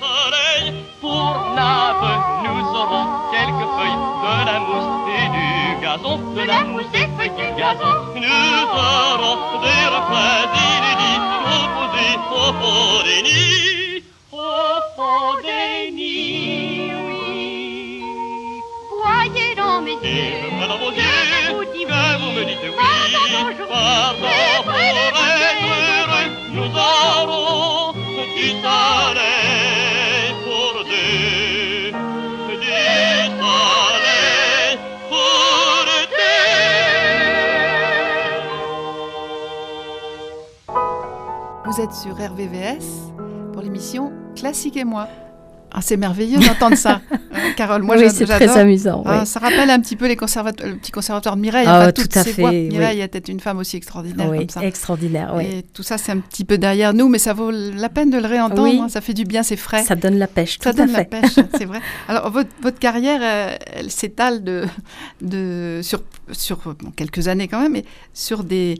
[0.00, 0.66] soleil,
[1.00, 5.50] pour Naples, nous aurons quelques feuilles de la mousse et du
[5.82, 7.94] gazon, de la mousse et du gazon.
[8.14, 9.84] Nous aurons des
[10.76, 11.20] inédits
[26.52, 27.92] nous aurons
[28.36, 29.73] du soleil
[41.74, 43.10] Vous êtes sur RVVS
[43.52, 45.08] pour l'émission Classique et moi.
[45.72, 47.00] Ah, c'est merveilleux d'entendre ça.
[47.34, 49.02] Euh, Carole, moi oui, c'est très amusant.
[49.06, 49.26] Ah, oui.
[49.26, 51.64] Ça rappelle un petit peu les conservato- le petit conservatoire de Mireille.
[51.66, 52.50] Ah, enfin, tout à fait, voix.
[52.50, 52.68] oui.
[52.68, 54.64] Mireille était une femme aussi extraordinaire Oui, comme ça.
[54.64, 55.32] extraordinaire.
[55.36, 55.44] oui.
[55.44, 58.18] Et tout ça, c'est un petit peu derrière nous, mais ça vaut la peine de
[58.18, 58.62] le réentendre.
[58.62, 58.78] Oui.
[58.82, 58.88] hein.
[58.88, 59.82] Ça fait du bien, c'est frais.
[59.82, 61.80] Ça donne la pêche, Ça tout à donne la pêche, c'est vrai.
[62.08, 64.64] Alors, votre, votre carrière, euh, elle s'étale de,
[65.20, 68.78] de, sur, sur bon, quelques années quand même, mais sur des.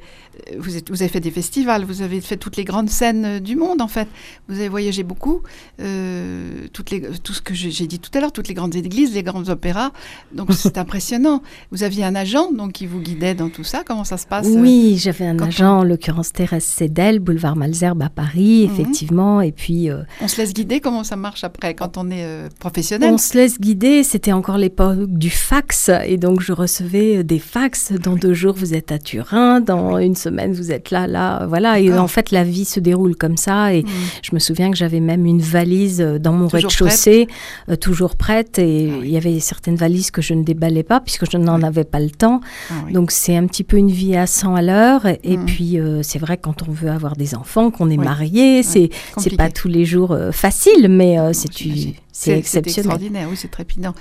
[0.50, 3.40] euh, Vous, êtes- vous avez fait des festivals, vous avez fait toutes les grandes scènes
[3.40, 4.08] du monde, en fait.
[4.48, 5.42] Vous avez voyagé beaucoup.
[5.80, 8.74] euh, toutes les, tout ce que j'ai j'ai dit tout à l'heure, toutes les grandes
[8.74, 9.90] églises, les grands opéras.
[10.32, 11.42] Donc, c'est impressionnant.
[11.70, 13.82] Vous aviez un agent donc, qui vous guidait dans tout ça.
[13.86, 17.56] Comment ça se passe euh, Oui, j'avais un on- agent, en l'occurrence Thérèse Sedel, boulevard
[17.56, 18.72] Malzerbe à Paris, Mhm.
[18.74, 19.40] effectivement.
[19.40, 22.48] Et puis, euh, On se laisse guider Comment ça marche après quand on est euh,
[22.58, 24.02] professionnel on se laisse guider.
[24.02, 25.90] C'était encore l'époque du fax.
[26.06, 27.92] Et donc, je recevais des fax.
[27.92, 29.60] Dans deux jours, vous êtes à Turin.
[29.60, 31.46] Dans une semaine, vous êtes là, là.
[31.46, 31.78] Voilà.
[31.80, 33.72] Et en fait, la vie se déroule comme ça.
[33.74, 33.86] Et Mm.
[34.22, 37.28] je me souviens que j'avais même une valise dans mon Toujours rez-de-chaussée,
[37.68, 38.33] euh, toujours prête.
[38.58, 39.02] Et Ah oui.
[39.04, 42.00] il y avait certaines valises que je ne déballais pas puisque je n'en avais pas
[42.00, 42.40] le temps.
[42.70, 42.92] Ah oui.
[42.92, 45.06] Donc c'est un petit peu une vie à 100 à l'heure.
[45.22, 45.44] Et Mm.
[45.46, 49.36] puis euh, c'est vrai quand on veut avoir des enfants, qu'on est marié, c'est c'est
[49.36, 51.94] pas tous les jours euh, facile, mais euh, Non, c'est j'imagine.
[52.12, 52.78] c'est exceptionnel.
[52.90, 53.94] extraordinaire, oui, c'est trépidant.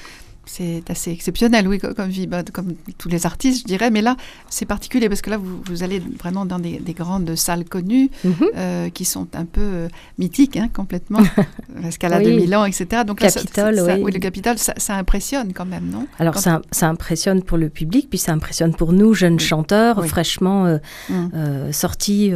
[0.56, 3.90] C'est assez exceptionnel, oui, co- comme vie, bah, comme tous les artistes, je dirais.
[3.90, 4.16] Mais là,
[4.52, 8.12] c'est particulier parce que là, vous, vous allez vraiment dans des, des grandes salles connues
[8.24, 8.34] Mhm.
[8.56, 9.88] euh, qui sont un peu euh,
[10.20, 11.22] mythiques, hein, complètement.
[11.82, 12.30] L'escalade de.
[12.30, 13.02] Milan, etc.
[13.08, 14.12] Donc là, ça- Capitole, ça- oui.
[14.12, 16.06] le Capitole, ça, ça impressionne quand même, non?
[16.20, 19.40] Alors Quand- ça, impressionne pour le public, puis ça impressionne pour nous, jeunes Oui.
[19.40, 20.78] chanteurs, fraîchement euh,
[21.12, 22.32] euh, sortis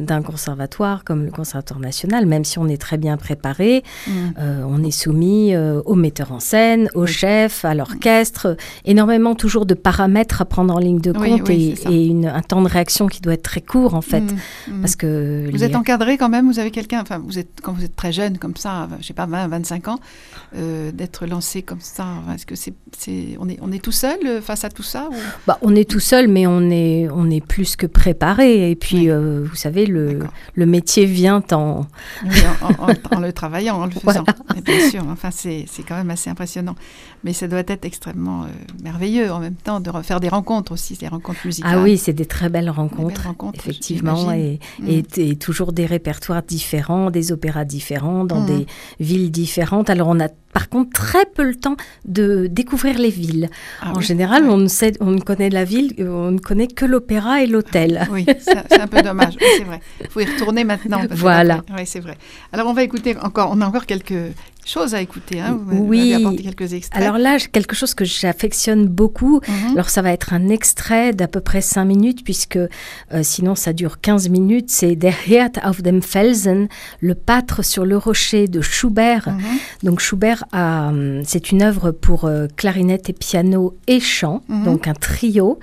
[0.00, 3.84] d'un conservatoire comme le Conservatoire national, même si on est très bien préparé.
[4.38, 7.08] Euh, on est soumis euh, au metteur en scène, au Oui.
[7.36, 12.06] Chef, à l'orchestre, énormément toujours de paramètres à prendre en ligne de compte oui, et,
[12.06, 14.18] une- un temps de réaction qui doit être très court en fait.
[14.18, 14.36] Hum.
[14.68, 14.80] Hum.
[14.80, 17.72] Parce que Vous les- êtes encadré quand même, vous avez quelqu'un, enfin, vous êtes, quand
[17.72, 19.98] vous êtes très jeune comme ça, je sais pas, 20, 25 ans,
[20.56, 24.18] euh, d'être lancé comme ça, est-ce que c'est, c'est, on, est, on est tout seul
[24.26, 25.14] euh, face à tout ça ou-
[25.46, 28.70] Bah, on est tout seul, mais on est, on est plus que préparé.
[28.70, 29.10] Et puis, Oui.
[29.10, 30.20] euh, vous savez, le,
[30.66, 31.56] métier vient en...
[31.56, 31.86] En,
[32.62, 34.24] en- en- en le travaillant, en le faisant,
[34.64, 36.74] bien sûr, enfin, c'est, c'est quand même assez impressionnant.
[37.26, 38.46] Mais ça doit être extrêmement euh,
[38.84, 41.72] merveilleux en même temps de refaire des rencontres aussi, des rencontres musicales.
[41.74, 43.14] Ah oui, c'est des très belles rencontres.
[43.16, 44.88] belles rencontres, Effectivement, et, Mm.
[44.88, 48.46] et, et toujours des répertoires différents, des opéras différents, dans Mhm.
[48.46, 48.66] des
[49.00, 49.90] villes différentes.
[49.90, 53.50] Alors on a par contre très peu le temps de découvrir les villes.
[53.82, 56.68] Ah en oui, général, on, ne sait, on ne connaît la ville, on ne connaît
[56.68, 58.06] que l'opéra et l'hôtel.
[58.12, 59.34] Oui, c'est un peu dommage.
[59.40, 59.80] Oui, c'est vrai.
[60.00, 61.00] Il faut y retourner maintenant.
[61.08, 61.62] parce Voilà.
[61.76, 62.16] Oui, c'est vrai.
[62.52, 63.50] Alors, on va écouter encore.
[63.52, 64.14] On a encore quelques
[64.68, 65.40] choses à écouter.
[65.40, 65.58] Hein.
[65.64, 66.12] Vous Oui.
[66.14, 67.00] apporté quelques extraits.
[67.02, 69.40] Alors là, quelque chose que j'affectionne beaucoup.
[69.46, 69.72] Mhm.
[69.72, 72.68] Alors ça va être un extrait d'à peu près 5 minutes, puisque euh,
[73.22, 74.70] sinon ça dure 15 minutes.
[74.70, 76.68] C'est Der Herd auf dem Felsen,
[77.00, 79.28] le pâtre sur le rocher de Schubert.
[79.28, 79.40] Mhm.
[79.84, 84.64] Donc Schubert, a, hum, c'est une œuvre pour euh, clarinette et piano et chant, Mhm.
[84.64, 85.58] donc un trio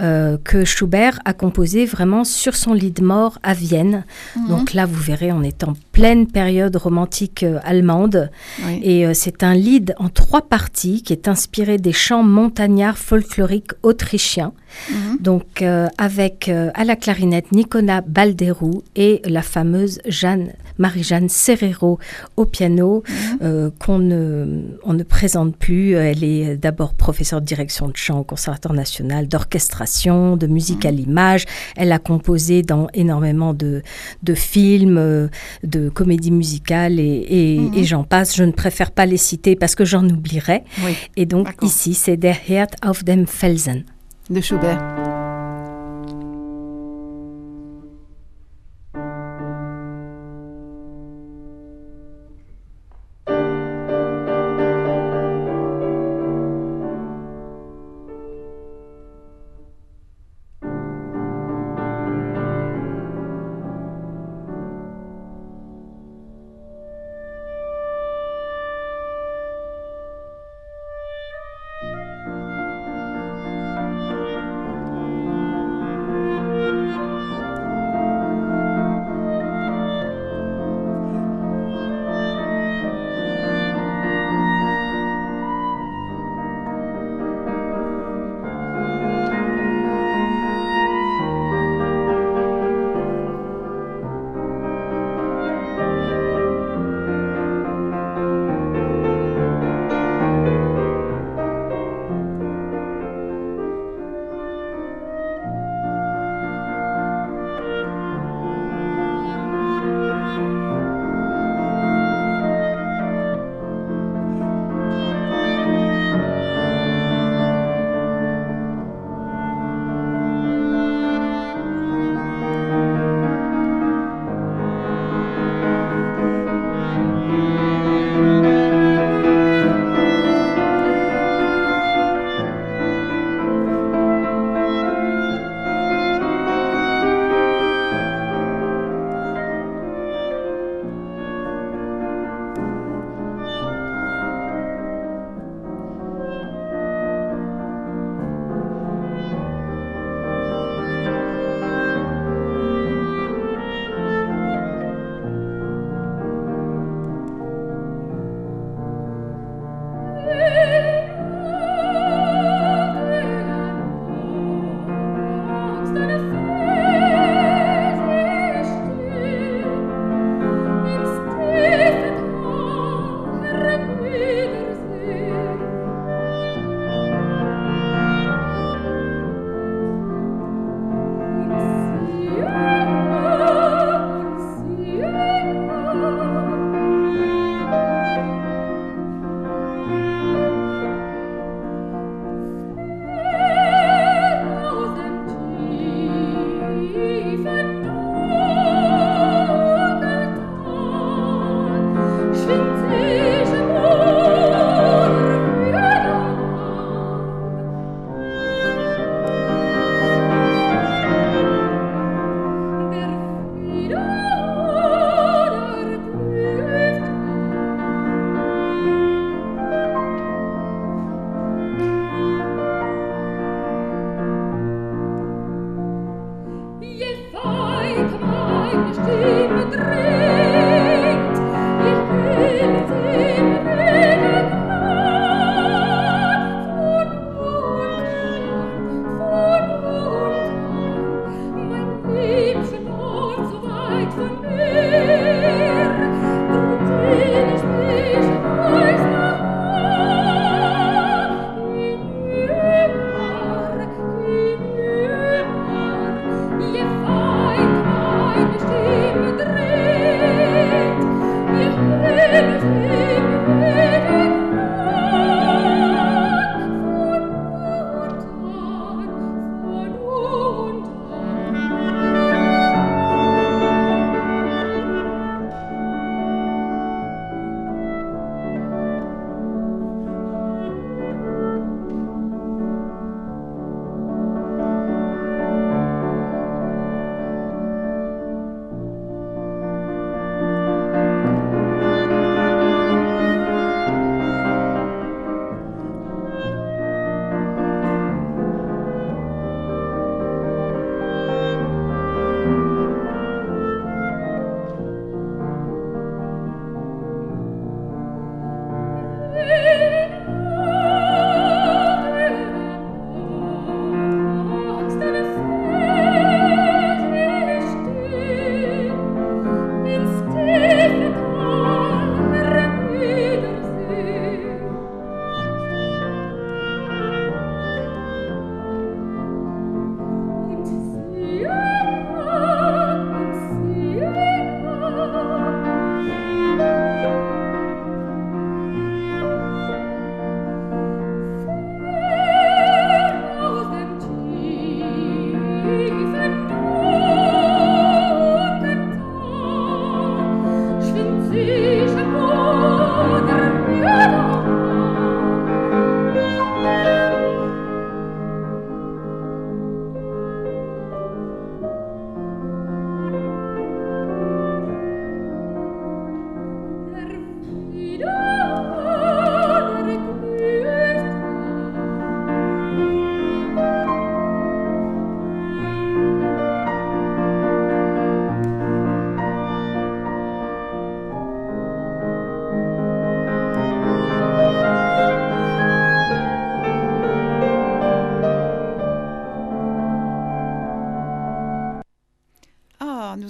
[0.00, 4.04] euh, que Schubert a composé vraiment sur son lit de mort à Vienne.
[4.48, 8.30] Donc là, vous verrez, on est en pleine période romantique allemande.
[8.64, 8.80] Oui.
[8.82, 13.72] Et euh, c'est un lead en trois parties qui est inspiré des chants montagnards folkloriques
[13.82, 14.52] autrichiens.
[14.90, 15.18] Mhm.
[15.20, 21.98] Donc euh, avec euh, à la clarinette Nicolas Balderou et la fameuse Jeanne Marie-Jeanne Serrero
[22.36, 23.38] au piano Mhm.
[23.42, 25.92] euh, qu'on ne, on ne présente plus.
[25.92, 30.90] Elle est d'abord professeure de direction de chant au Conservatoire national, d'orchestration, de musique à
[30.90, 31.44] l'image.
[31.76, 33.82] Elle a composé dans énormément de,
[34.22, 35.28] de films, euh,
[35.64, 37.74] de comédies musicales et, et- Mhm.
[37.74, 38.36] et j'en passe.
[38.36, 40.64] Je ne préfère pas les citer parce que j'en oublierais.
[40.84, 43.84] Oui, Et donc ici, c'est Der Herd auf dem Felsen.
[44.30, 45.17] de Schubert.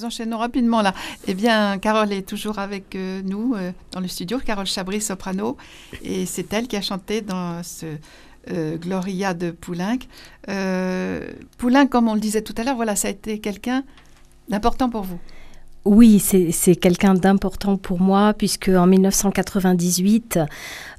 [0.09, 0.95] Enchaînons rapidement là.
[1.27, 5.57] Eh bien, Carole est toujours avec euh, nous euh, dans le studio, Carole Chabry, soprano,
[6.03, 7.87] et c'est elle qui a chanté dans ce
[8.51, 9.99] euh, Gloria de Poulenc.
[11.59, 13.85] Poulenc, comme on le disait tout à l'heure, voilà, ça a été quelqu'un
[14.49, 15.21] d'important pour vous.
[15.91, 20.39] Oui, c'est quelqu'un d'important pour moi, puisque en 1998,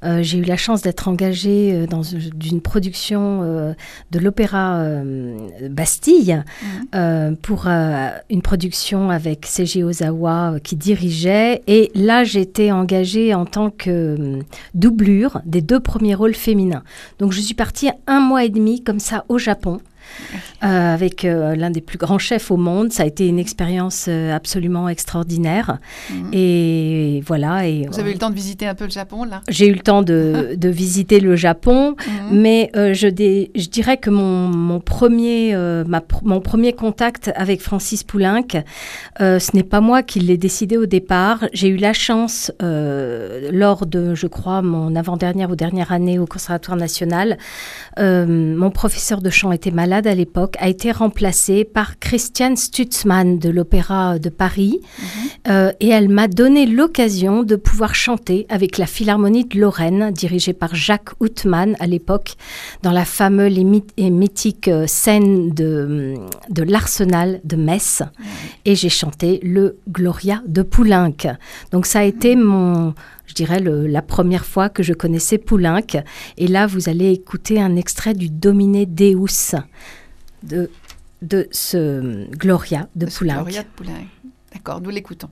[0.02, 3.72] euh, j'ai eu la chance d'être engagée euh, dans une d'une production euh,
[4.10, 5.36] de l'opéra euh,
[5.70, 6.42] Bastille,
[6.96, 11.62] euh, pour euh, une production avec Seiji Ozawa euh, qui dirigeait.
[11.68, 14.42] Et là, j'étais engagée en tant que euh,
[14.74, 16.82] doublure des deux premiers rôles féminins.
[17.20, 19.78] Donc, je suis partie un mois et demi comme ça au Japon.
[20.62, 22.92] Euh, avec euh, l'un des plus grands chefs au monde.
[22.92, 25.78] Ça a été une expérience euh, absolument extraordinaire.
[26.10, 26.30] Mhm.
[26.32, 27.66] Et voilà.
[27.68, 29.42] Et, Vous avez eu le temps de visiter un peu le Japon là?
[29.48, 32.40] J'ai eu le temps de, de visiter le Japon, Mhm.
[32.40, 35.54] mais je, dé- je dirais que mon, mon, premier,
[35.86, 38.46] ma mon premier contact avec Francis Poulenc,
[39.18, 41.44] ce n'est pas moi qui l'ai décidé au départ.
[41.52, 46.76] J'ai eu la chance, lors de, je crois, mon avant-dernière ou dernière année au Conservatoire
[46.76, 47.38] national,
[47.98, 53.50] mon professeur de chant était malade à l'époque, a été remplacé par Christiane Stutzmann de
[53.50, 54.80] l'Opéra de Paris.
[55.48, 60.52] Euh, et elle m'a donné l'occasion de pouvoir chanter avec la Philharmonie de Lorraine, dirigée
[60.52, 62.34] par Jacques Houtman à l'époque,
[62.82, 66.14] dans la fameuse et, myth- et mythique euh, scène de,
[66.50, 68.02] de l'Arsenal de Metz.
[68.64, 71.36] Et j'ai chanté le Gloria de Poulenc.
[71.72, 72.94] Donc ça a été mon,
[73.30, 76.02] je dirais, le- la première fois que je connaissais Poulenc.
[76.36, 79.54] Et là, vous allez écouter un extrait du Dominé Deus
[80.42, 80.68] de,
[81.22, 83.34] de ce Gloria de ce Poulenc.
[83.42, 84.04] Gloria de Poulenc.
[84.52, 85.28] D'accord, nous l'écoutons.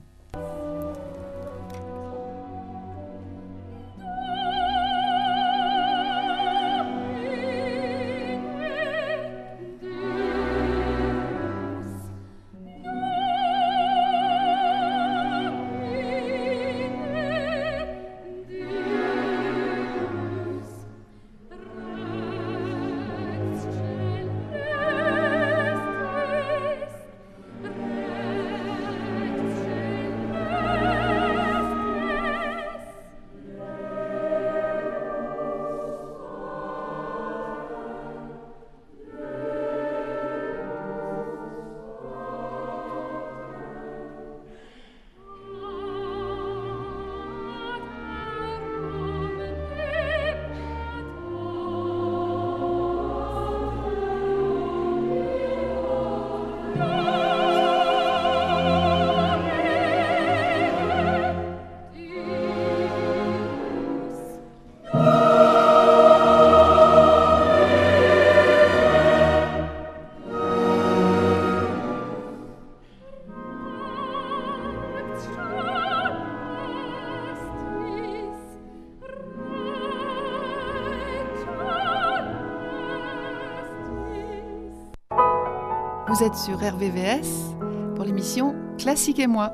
[86.19, 87.55] Vous êtes sur RVVS
[87.95, 89.53] pour l'émission Classique et moi.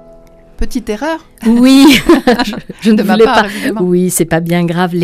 [0.58, 1.86] Petite erreur Oui,
[2.44, 3.50] je, je ne voulais part, pas.
[3.50, 3.82] évidemment.
[3.84, 4.96] Oui, c'est pas bien grave.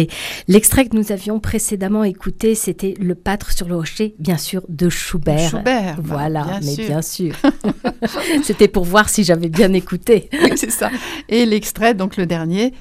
[0.47, 4.89] L'extrait que nous avions précédemment écouté, c'était Le Pâtre sur le rocher, bien sûr, de
[4.89, 5.51] Schubert.
[5.51, 6.85] Schubert, bah, Voilà, bien mais sûr.
[6.87, 7.35] bien sûr.
[8.43, 10.29] c'était pour voir si j'avais bien écouté.
[10.41, 10.89] Oui, c'est ça.
[11.29, 12.73] Et l'extrait, donc le dernier,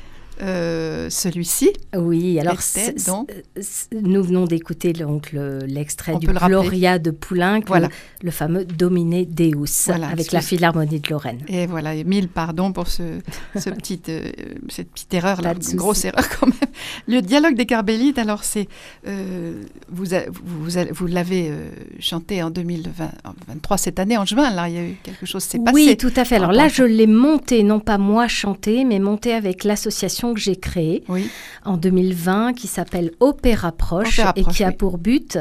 [0.43, 1.70] euh, celui-ci.
[1.97, 3.30] Oui, alors c- donc
[3.93, 6.32] nous venons d'écouter donc le- l'extrait du le.
[6.49, 7.88] Gloria de Poulenc, Voilà.
[7.88, 11.41] le, le fameux Dominé Deus, Voilà, avec la Philharmonie de Lorraine.
[11.49, 13.03] Et voilà, et mille pardons pour ce,
[13.59, 14.30] ce petit, euh,
[14.68, 16.55] cette petite erreur, là, une grosse erreur quand même.
[17.07, 18.68] Le dialogue des Carmélites, alors c'est,
[19.07, 21.53] euh, vous, a- vous, vous avez- vous l'avez
[21.99, 25.59] chanté en 2023 cette année, en juin, là, il y a eu quelque chose s'est
[25.59, 25.74] passé.
[25.74, 26.36] Oui, tout à fait.
[26.36, 30.56] Alors là, je l'ai monté, non pas moi chanté, mais monté avec l'association que j'ai
[30.56, 31.28] créée Oui,
[31.64, 35.38] en 2020, qui s'appelle Opéra Proche Opéra et Proche, qui a pour but,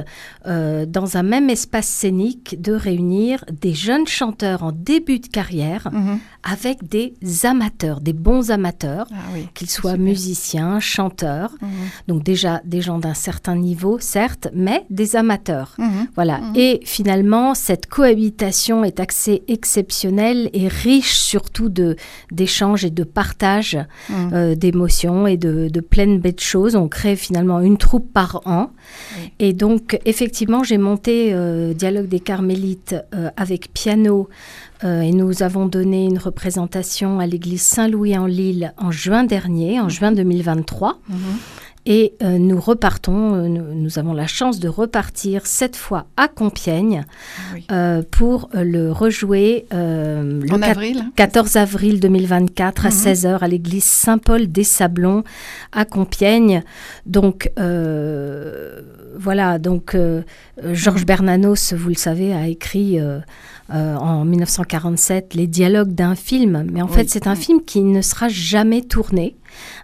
[0.47, 5.89] euh, dans un même espace scénique, de réunir des jeunes chanteurs en début de carrière
[5.91, 6.19] Mhm.
[6.43, 7.13] Avec des
[7.43, 9.47] amateurs, des bons amateurs, Ah oui.
[9.53, 10.05] qu'ils soient Super.
[10.05, 11.69] musiciens, chanteurs, Mhm.
[12.07, 15.75] donc déjà des gens d'un certain niveau, certes, mais des amateurs.
[15.77, 16.07] Mhm.
[16.15, 16.39] Voilà.
[16.39, 16.53] Mhm.
[16.55, 21.95] Et finalement, cette cohabitation est assez exceptionnelle et riche surtout de
[22.31, 23.77] d'échanges et de partage
[24.11, 26.75] euh, d'émotions et de, de pleines belles choses.
[26.75, 28.71] On crée finalement une troupe par an.
[29.39, 34.29] Et donc, effectivement, j'ai monté euh, Dialogue des Carmélites euh, avec piano.
[34.83, 39.79] Euh, et nous avons donné une représentation à l'église Saint-Louis en Lille en juin dernier,
[39.79, 40.99] en juin 2023.
[41.09, 41.17] Mhm.
[41.85, 46.27] Et euh, nous repartons, euh, nous, nous avons la chance de repartir cette fois à
[46.27, 47.05] Compiègne
[47.53, 47.65] Oui.
[47.71, 51.03] euh, pour le rejouer le En avril.
[51.15, 52.95] 14 avril 2024 à Mhm.
[52.95, 55.23] 16h à l'église Saint-Paul des Sablons
[55.71, 56.63] à Compiègne.
[57.05, 57.49] Donc
[59.17, 59.95] voilà, donc
[60.71, 62.99] Georges Bernanos, vous le savez, a écrit
[63.73, 67.81] euh, en 1947 les dialogues d'un film, mais en Oui, fait c'est un film qui
[67.81, 69.35] ne sera jamais tourné,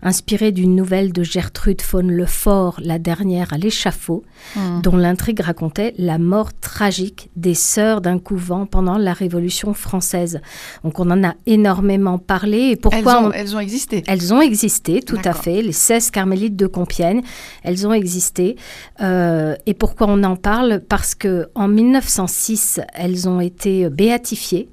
[0.01, 4.23] inspiré d'une nouvelle de Gertrude von Lefort, la dernière à l'échafaud,
[4.55, 4.81] Mhm.
[4.81, 10.39] dont l'intrigue racontait la mort tragique des sœurs d'un couvent pendant la Révolution française.
[10.83, 12.57] Donc on en a énormément parlé.
[12.57, 14.03] Et Elles, pourquoi ont, on- elles ont existé.
[14.07, 17.21] elles ont existé, tout à fait, les 16 carmélites de Compiègne,
[17.63, 18.55] elles ont existé.
[19.01, 20.81] Euh, et pourquoi on en parle?
[20.87, 24.69] Parce que en 1906, elles ont été béatifiées.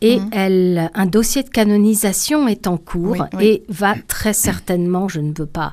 [0.00, 0.28] Et Mhm.
[0.32, 3.44] elles- un dossier de canonisation est en cours Oui, oui.
[3.46, 5.72] et va très certainement, je ne veux pas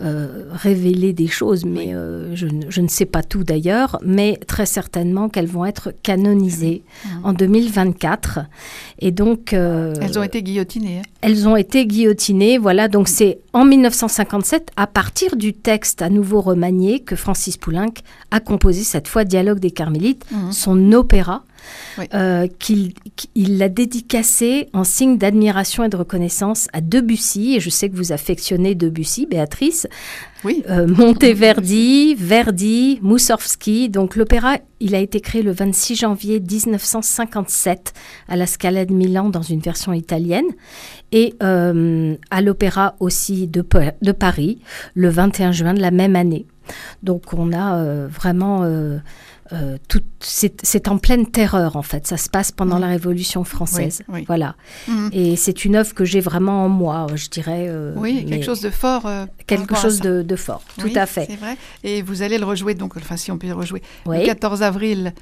[0.00, 1.94] révéler des choses, mais Oui.
[1.94, 5.92] euh, je, ne, je ne sais pas tout d'ailleurs, mais très certainement qu'elles vont être
[6.02, 7.24] canonisées Mhm.
[7.24, 8.40] en 2024.
[9.00, 9.52] Et donc...
[9.52, 10.98] euh, Elles ont été guillotinées.
[10.98, 11.02] hein.
[11.20, 16.40] elles ont été guillotinées, voilà, donc c'est en 1957, à partir du texte à nouveau
[16.40, 17.92] remanié, que Francis Poulenc
[18.30, 20.52] a composé cette fois Dialogue des Carmélites, Mhm.
[20.52, 21.42] son opéra,
[21.98, 22.04] Oui.
[22.14, 27.68] euh, qu'il qu'il l'a dédicacé en signe d'admiration et de reconnaissance à Debussy, et je
[27.68, 29.87] sais que vous affectionnez Debussy, Béatrice,
[30.44, 30.62] Oui.
[30.70, 33.88] euh, Monteverdi, Verdi, Moussorgsky.
[33.88, 37.92] Donc l'opéra, il a été créé le 26 janvier 1957
[38.28, 40.46] à la Scala de Milan dans une version italienne
[41.12, 43.62] et euh, à l'opéra aussi de
[44.12, 44.60] Paris
[44.94, 46.46] le 21 juin de la même année.
[47.02, 48.62] Donc on a euh, vraiment...
[49.52, 49.78] euh,
[50.20, 52.80] c'est en pleine terreur en fait, ça se passe pendant Mhm.
[52.82, 54.02] la Révolution française.
[54.08, 54.24] Oui, oui.
[54.26, 54.54] Voilà.
[54.88, 55.10] Mhm.
[55.12, 57.66] Et c'est une œuvre que j'ai vraiment en moi, je dirais.
[57.68, 59.06] euh, Oui, quelque chose de fort.
[59.06, 61.26] euh, quelque chose de, de fort, tout à fait.
[61.30, 61.56] C'est vrai.
[61.84, 65.12] Et vous allez le rejouer, donc, enfin, si on peut le rejouer, le 14 avril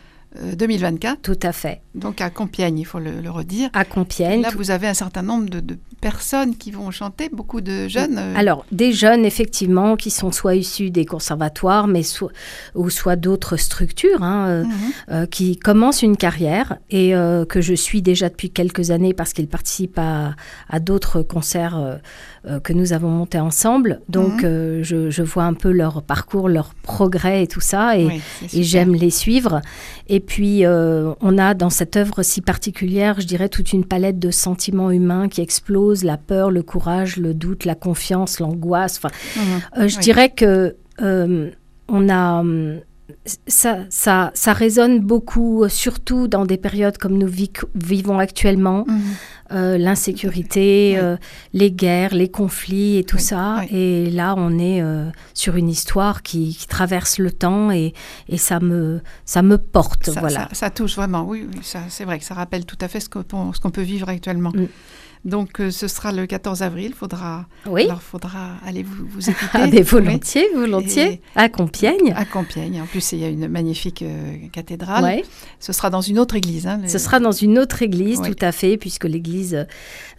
[0.57, 1.80] 2024, Tout à fait.
[1.95, 3.70] donc à Compiègne, il faut le, le redire.
[3.72, 4.43] À Compiègne.
[4.43, 7.89] Là, tout- vous avez un certain nombre de, de personnes qui vont chanter, beaucoup de
[7.89, 8.16] jeunes.
[8.18, 12.30] euh, Alors, des jeunes, effectivement, qui sont soit issus des conservatoires, mais soit,
[12.74, 14.72] ou soit d'autres structures, hein, euh, mhm.
[15.11, 19.32] euh, qui commencent une carrière et euh, que je suis déjà depuis quelques années parce
[19.32, 20.34] qu'ils participent à,
[20.68, 21.97] à d'autres concerts euh,
[22.47, 24.01] euh, que nous avons montés ensemble.
[24.09, 24.45] Donc, Mhm.
[24.45, 27.97] euh, je, je vois un peu leur parcours, leur progrès et tout ça.
[27.99, 28.20] Et, Oui,
[28.53, 29.61] j'aime les suivre.
[30.09, 34.18] Et puis, euh, on a dans cette œuvre si particulière, je dirais, toute une palette
[34.18, 38.99] de sentiments humains qui explosent, la peur, le courage, le doute, la confiance, l'angoisse.
[38.99, 39.43] Enfin, Mhm.
[39.85, 40.03] euh, je Oui.
[40.03, 41.51] dirais que euh,
[41.89, 42.43] on a...
[43.47, 49.01] Ça, ça, ça résonne beaucoup, surtout dans des périodes comme nous vi- vivons actuellement, Mhm.
[49.53, 51.01] Euh, l'insécurité, Oui.
[51.03, 51.16] euh,
[51.53, 53.59] les guerres, les conflits et tout Oui, ça.
[53.61, 53.76] oui.
[53.76, 57.92] Et là, on est euh, sur une histoire qui, qui traverse le temps et,
[58.28, 60.11] et ça, me, ça me porte.
[60.11, 60.49] Ça, voilà.
[60.49, 63.01] ça- ça touche vraiment, oui, oui ça, c'est vrai que ça rappelle tout à fait
[63.01, 64.51] ce qu'on ce qu'on peut vivre actuellement.
[64.55, 64.66] Mm.
[65.27, 66.95] Donc, euh, ce sera le 14 avril.
[66.95, 69.51] Faudra, oui, alors, faudra aller vous, vous écouter.
[69.55, 69.83] ah, mais Oui.
[69.83, 71.12] volontiers, volontiers.
[71.14, 72.14] Et- À Compiègne.
[72.16, 72.81] À Compiègne.
[72.81, 75.03] En plus, il y a une magnifique euh, cathédrale.
[75.05, 75.24] Ouais.
[75.61, 76.66] Ce sera dans une autre église.
[76.66, 79.64] hein, le- Ce sera dans une autre église, tout à fait, puisque l'église euh,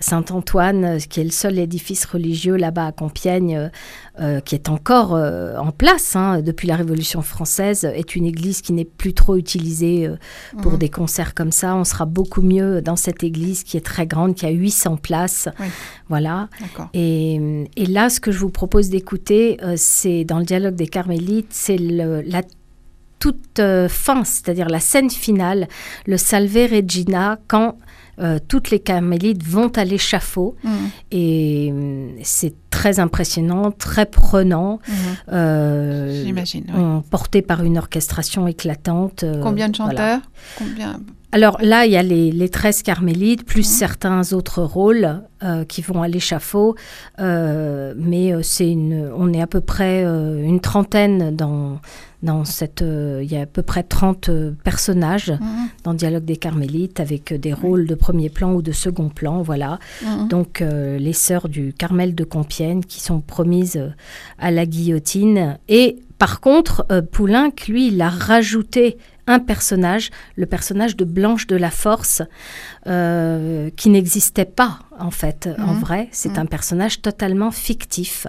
[0.01, 3.71] Saint-Antoine, qui est le seul édifice religieux là-bas à Compiègne,
[4.19, 8.73] euh, qui est encore en place hein, depuis la Révolution française, est une église qui
[8.73, 10.09] n'est plus trop utilisée
[10.61, 10.77] pour Mhm.
[10.79, 11.75] des concerts comme ça.
[11.75, 15.49] On sera beaucoup mieux dans cette église qui est très grande, qui a 800 places.
[15.59, 15.67] Oui.
[16.09, 16.49] Voilà.
[16.93, 20.87] Et, et là, ce que je vous propose d'écouter, euh, c'est dans le dialogue des
[20.87, 22.41] Carmélites, c'est la
[23.19, 25.67] toute euh, fin, c'est-à-dire la scène finale,
[26.05, 27.77] le Salve Regina, quand
[28.19, 30.55] euh, toutes les Carmélites vont à l'échafaud.
[30.63, 30.71] Mhm.
[31.11, 31.73] Et
[32.23, 34.79] c'est très impressionnant, très prenant,
[35.31, 36.65] euh, J'imagine.
[36.75, 37.01] oui.
[37.09, 39.25] porté par une orchestration éclatante.
[39.41, 39.91] Combien de voilà.
[39.91, 40.21] chanteurs?
[40.57, 40.99] Combien?
[41.37, 43.77] Alors là, il y a les, les 13 carmélites, plus Mhm.
[43.77, 46.73] certains autres rôles euh, qui vont à l'échafaud.
[47.19, 51.79] Euh, mais euh, c'est une, on est à peu près euh, une trentaine dans,
[52.23, 52.81] dans cette...
[52.83, 55.67] il y a à peu près 30 euh, personnages Mhm.
[55.83, 59.77] dans Dialogue des carmélites avec des rôles de premier plan ou de second plan, voilà.
[60.03, 60.27] Mhm.
[60.29, 60.63] Donc
[61.07, 63.79] les sœurs du Carmel de Compiègne qui sont promises
[64.39, 65.59] à la guillotine.
[65.69, 68.97] Et par contre, Poulenc, lui, il a rajouté
[69.27, 72.21] un personnage, le personnage de Blanche de la Force,
[72.87, 75.79] euh, qui n'existait pas en fait, en Mhm.
[75.79, 76.09] vrai.
[76.11, 76.39] C'est Mhm.
[76.39, 78.27] un personnage totalement fictif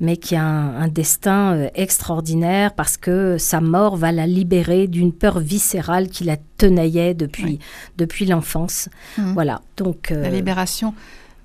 [0.00, 4.88] mais qui a un, un destin euh, extraordinaire parce que sa mort va la libérer
[4.88, 7.58] d'une peur viscérale qui la tenaillait depuis, Oui.
[7.98, 8.88] depuis l'enfance.
[9.16, 9.32] Mhm.
[9.34, 10.10] Voilà, donc...
[10.10, 10.92] euh, La libération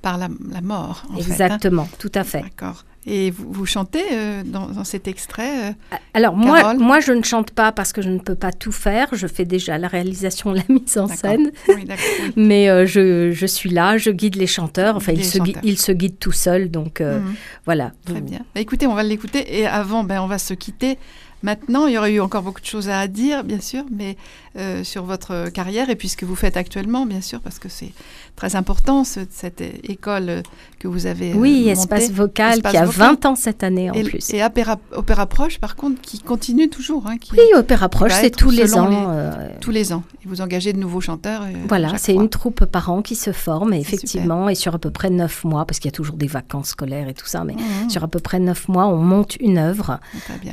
[0.02, 1.26] par la, la mort, en fait, hein.
[1.28, 2.42] exactement, tout à fait.
[2.42, 2.84] D'accord.
[3.10, 5.70] Et vous, vous chantez euh, dans, dans cet extrait.
[5.70, 8.74] euh, Alors moi, moi, je ne chante pas parce que je ne peux pas tout
[8.74, 9.08] faire.
[9.14, 11.52] Je fais déjà la réalisation, la mise en scène.
[11.70, 11.88] Oui.
[12.36, 14.98] Mais euh, je, je suis là, je guide les chanteurs.
[14.98, 15.62] Enfin, ils les se, chanteurs.
[15.64, 16.70] ils se guident tout seuls.
[16.70, 17.34] Donc euh, Mhm.
[17.66, 17.92] voilà.
[18.06, 18.40] Très Vous- bien.
[18.54, 19.58] Bah, écoutez, on va l'écouter.
[19.60, 20.98] Et avant, ben, on va se quitter.
[21.52, 24.18] Maintenant, il y aurait eu encore beaucoup de choses à dire, bien sûr, mais
[24.58, 27.70] euh, sur votre carrière et puis ce que vous faites actuellement, bien sûr, parce que
[27.70, 27.94] c'est
[28.36, 30.42] très important, ce- cette école euh,
[30.78, 31.70] que vous avez euh, Oui, montée.
[31.70, 33.00] Espace Vocal Espace qui a Vocal.
[33.22, 34.34] 20 ans cette année en et, plus.
[34.34, 38.30] et Opéra, Opéra Proche, par contre, qui continue toujours, hein, qui, Oui, Opéra Proche, c'est
[38.36, 38.90] tous les ans.
[38.90, 40.04] les- euh, tous les ans.
[40.26, 41.44] Et vous engagez de nouveaux chanteurs.
[41.44, 44.80] euh, Voilà, c'est une troupe par an qui se forme, et effectivement, et sur à
[44.80, 47.46] peu près neuf mois, parce qu'il y a toujours des vacances scolaires et tout ça,
[47.46, 47.90] mais Mhm.
[47.90, 50.00] sur à peu près neuf mois, on monte une œuvre.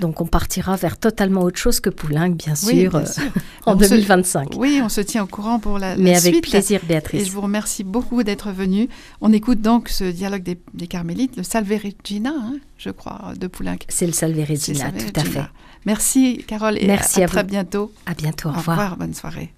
[0.00, 3.22] Donc on partira vers totalement autre chose que Poulenc, bien sûr, Oui, bien euh, sûr.
[3.66, 4.48] en On se- 2025.
[4.56, 6.50] Oui, on se tient au courant pour la, la Mais avec suite.
[6.50, 7.26] plaisir, Et Béatrice.
[7.26, 8.88] je vous remercie beaucoup d'être venu.
[9.20, 13.46] On écoute donc ce dialogue des, des Carmélites, le Salve Regina, hein, je crois, de
[13.46, 13.78] Poulenc.
[13.88, 15.42] C'est le Salve Regina, Salve tout à fait.
[15.86, 17.48] Merci Carole et Merci à, à très vous.
[17.48, 17.92] bientôt.
[18.06, 18.78] À bientôt, au Au revoir.
[18.78, 19.53] revoir, bonne soirée.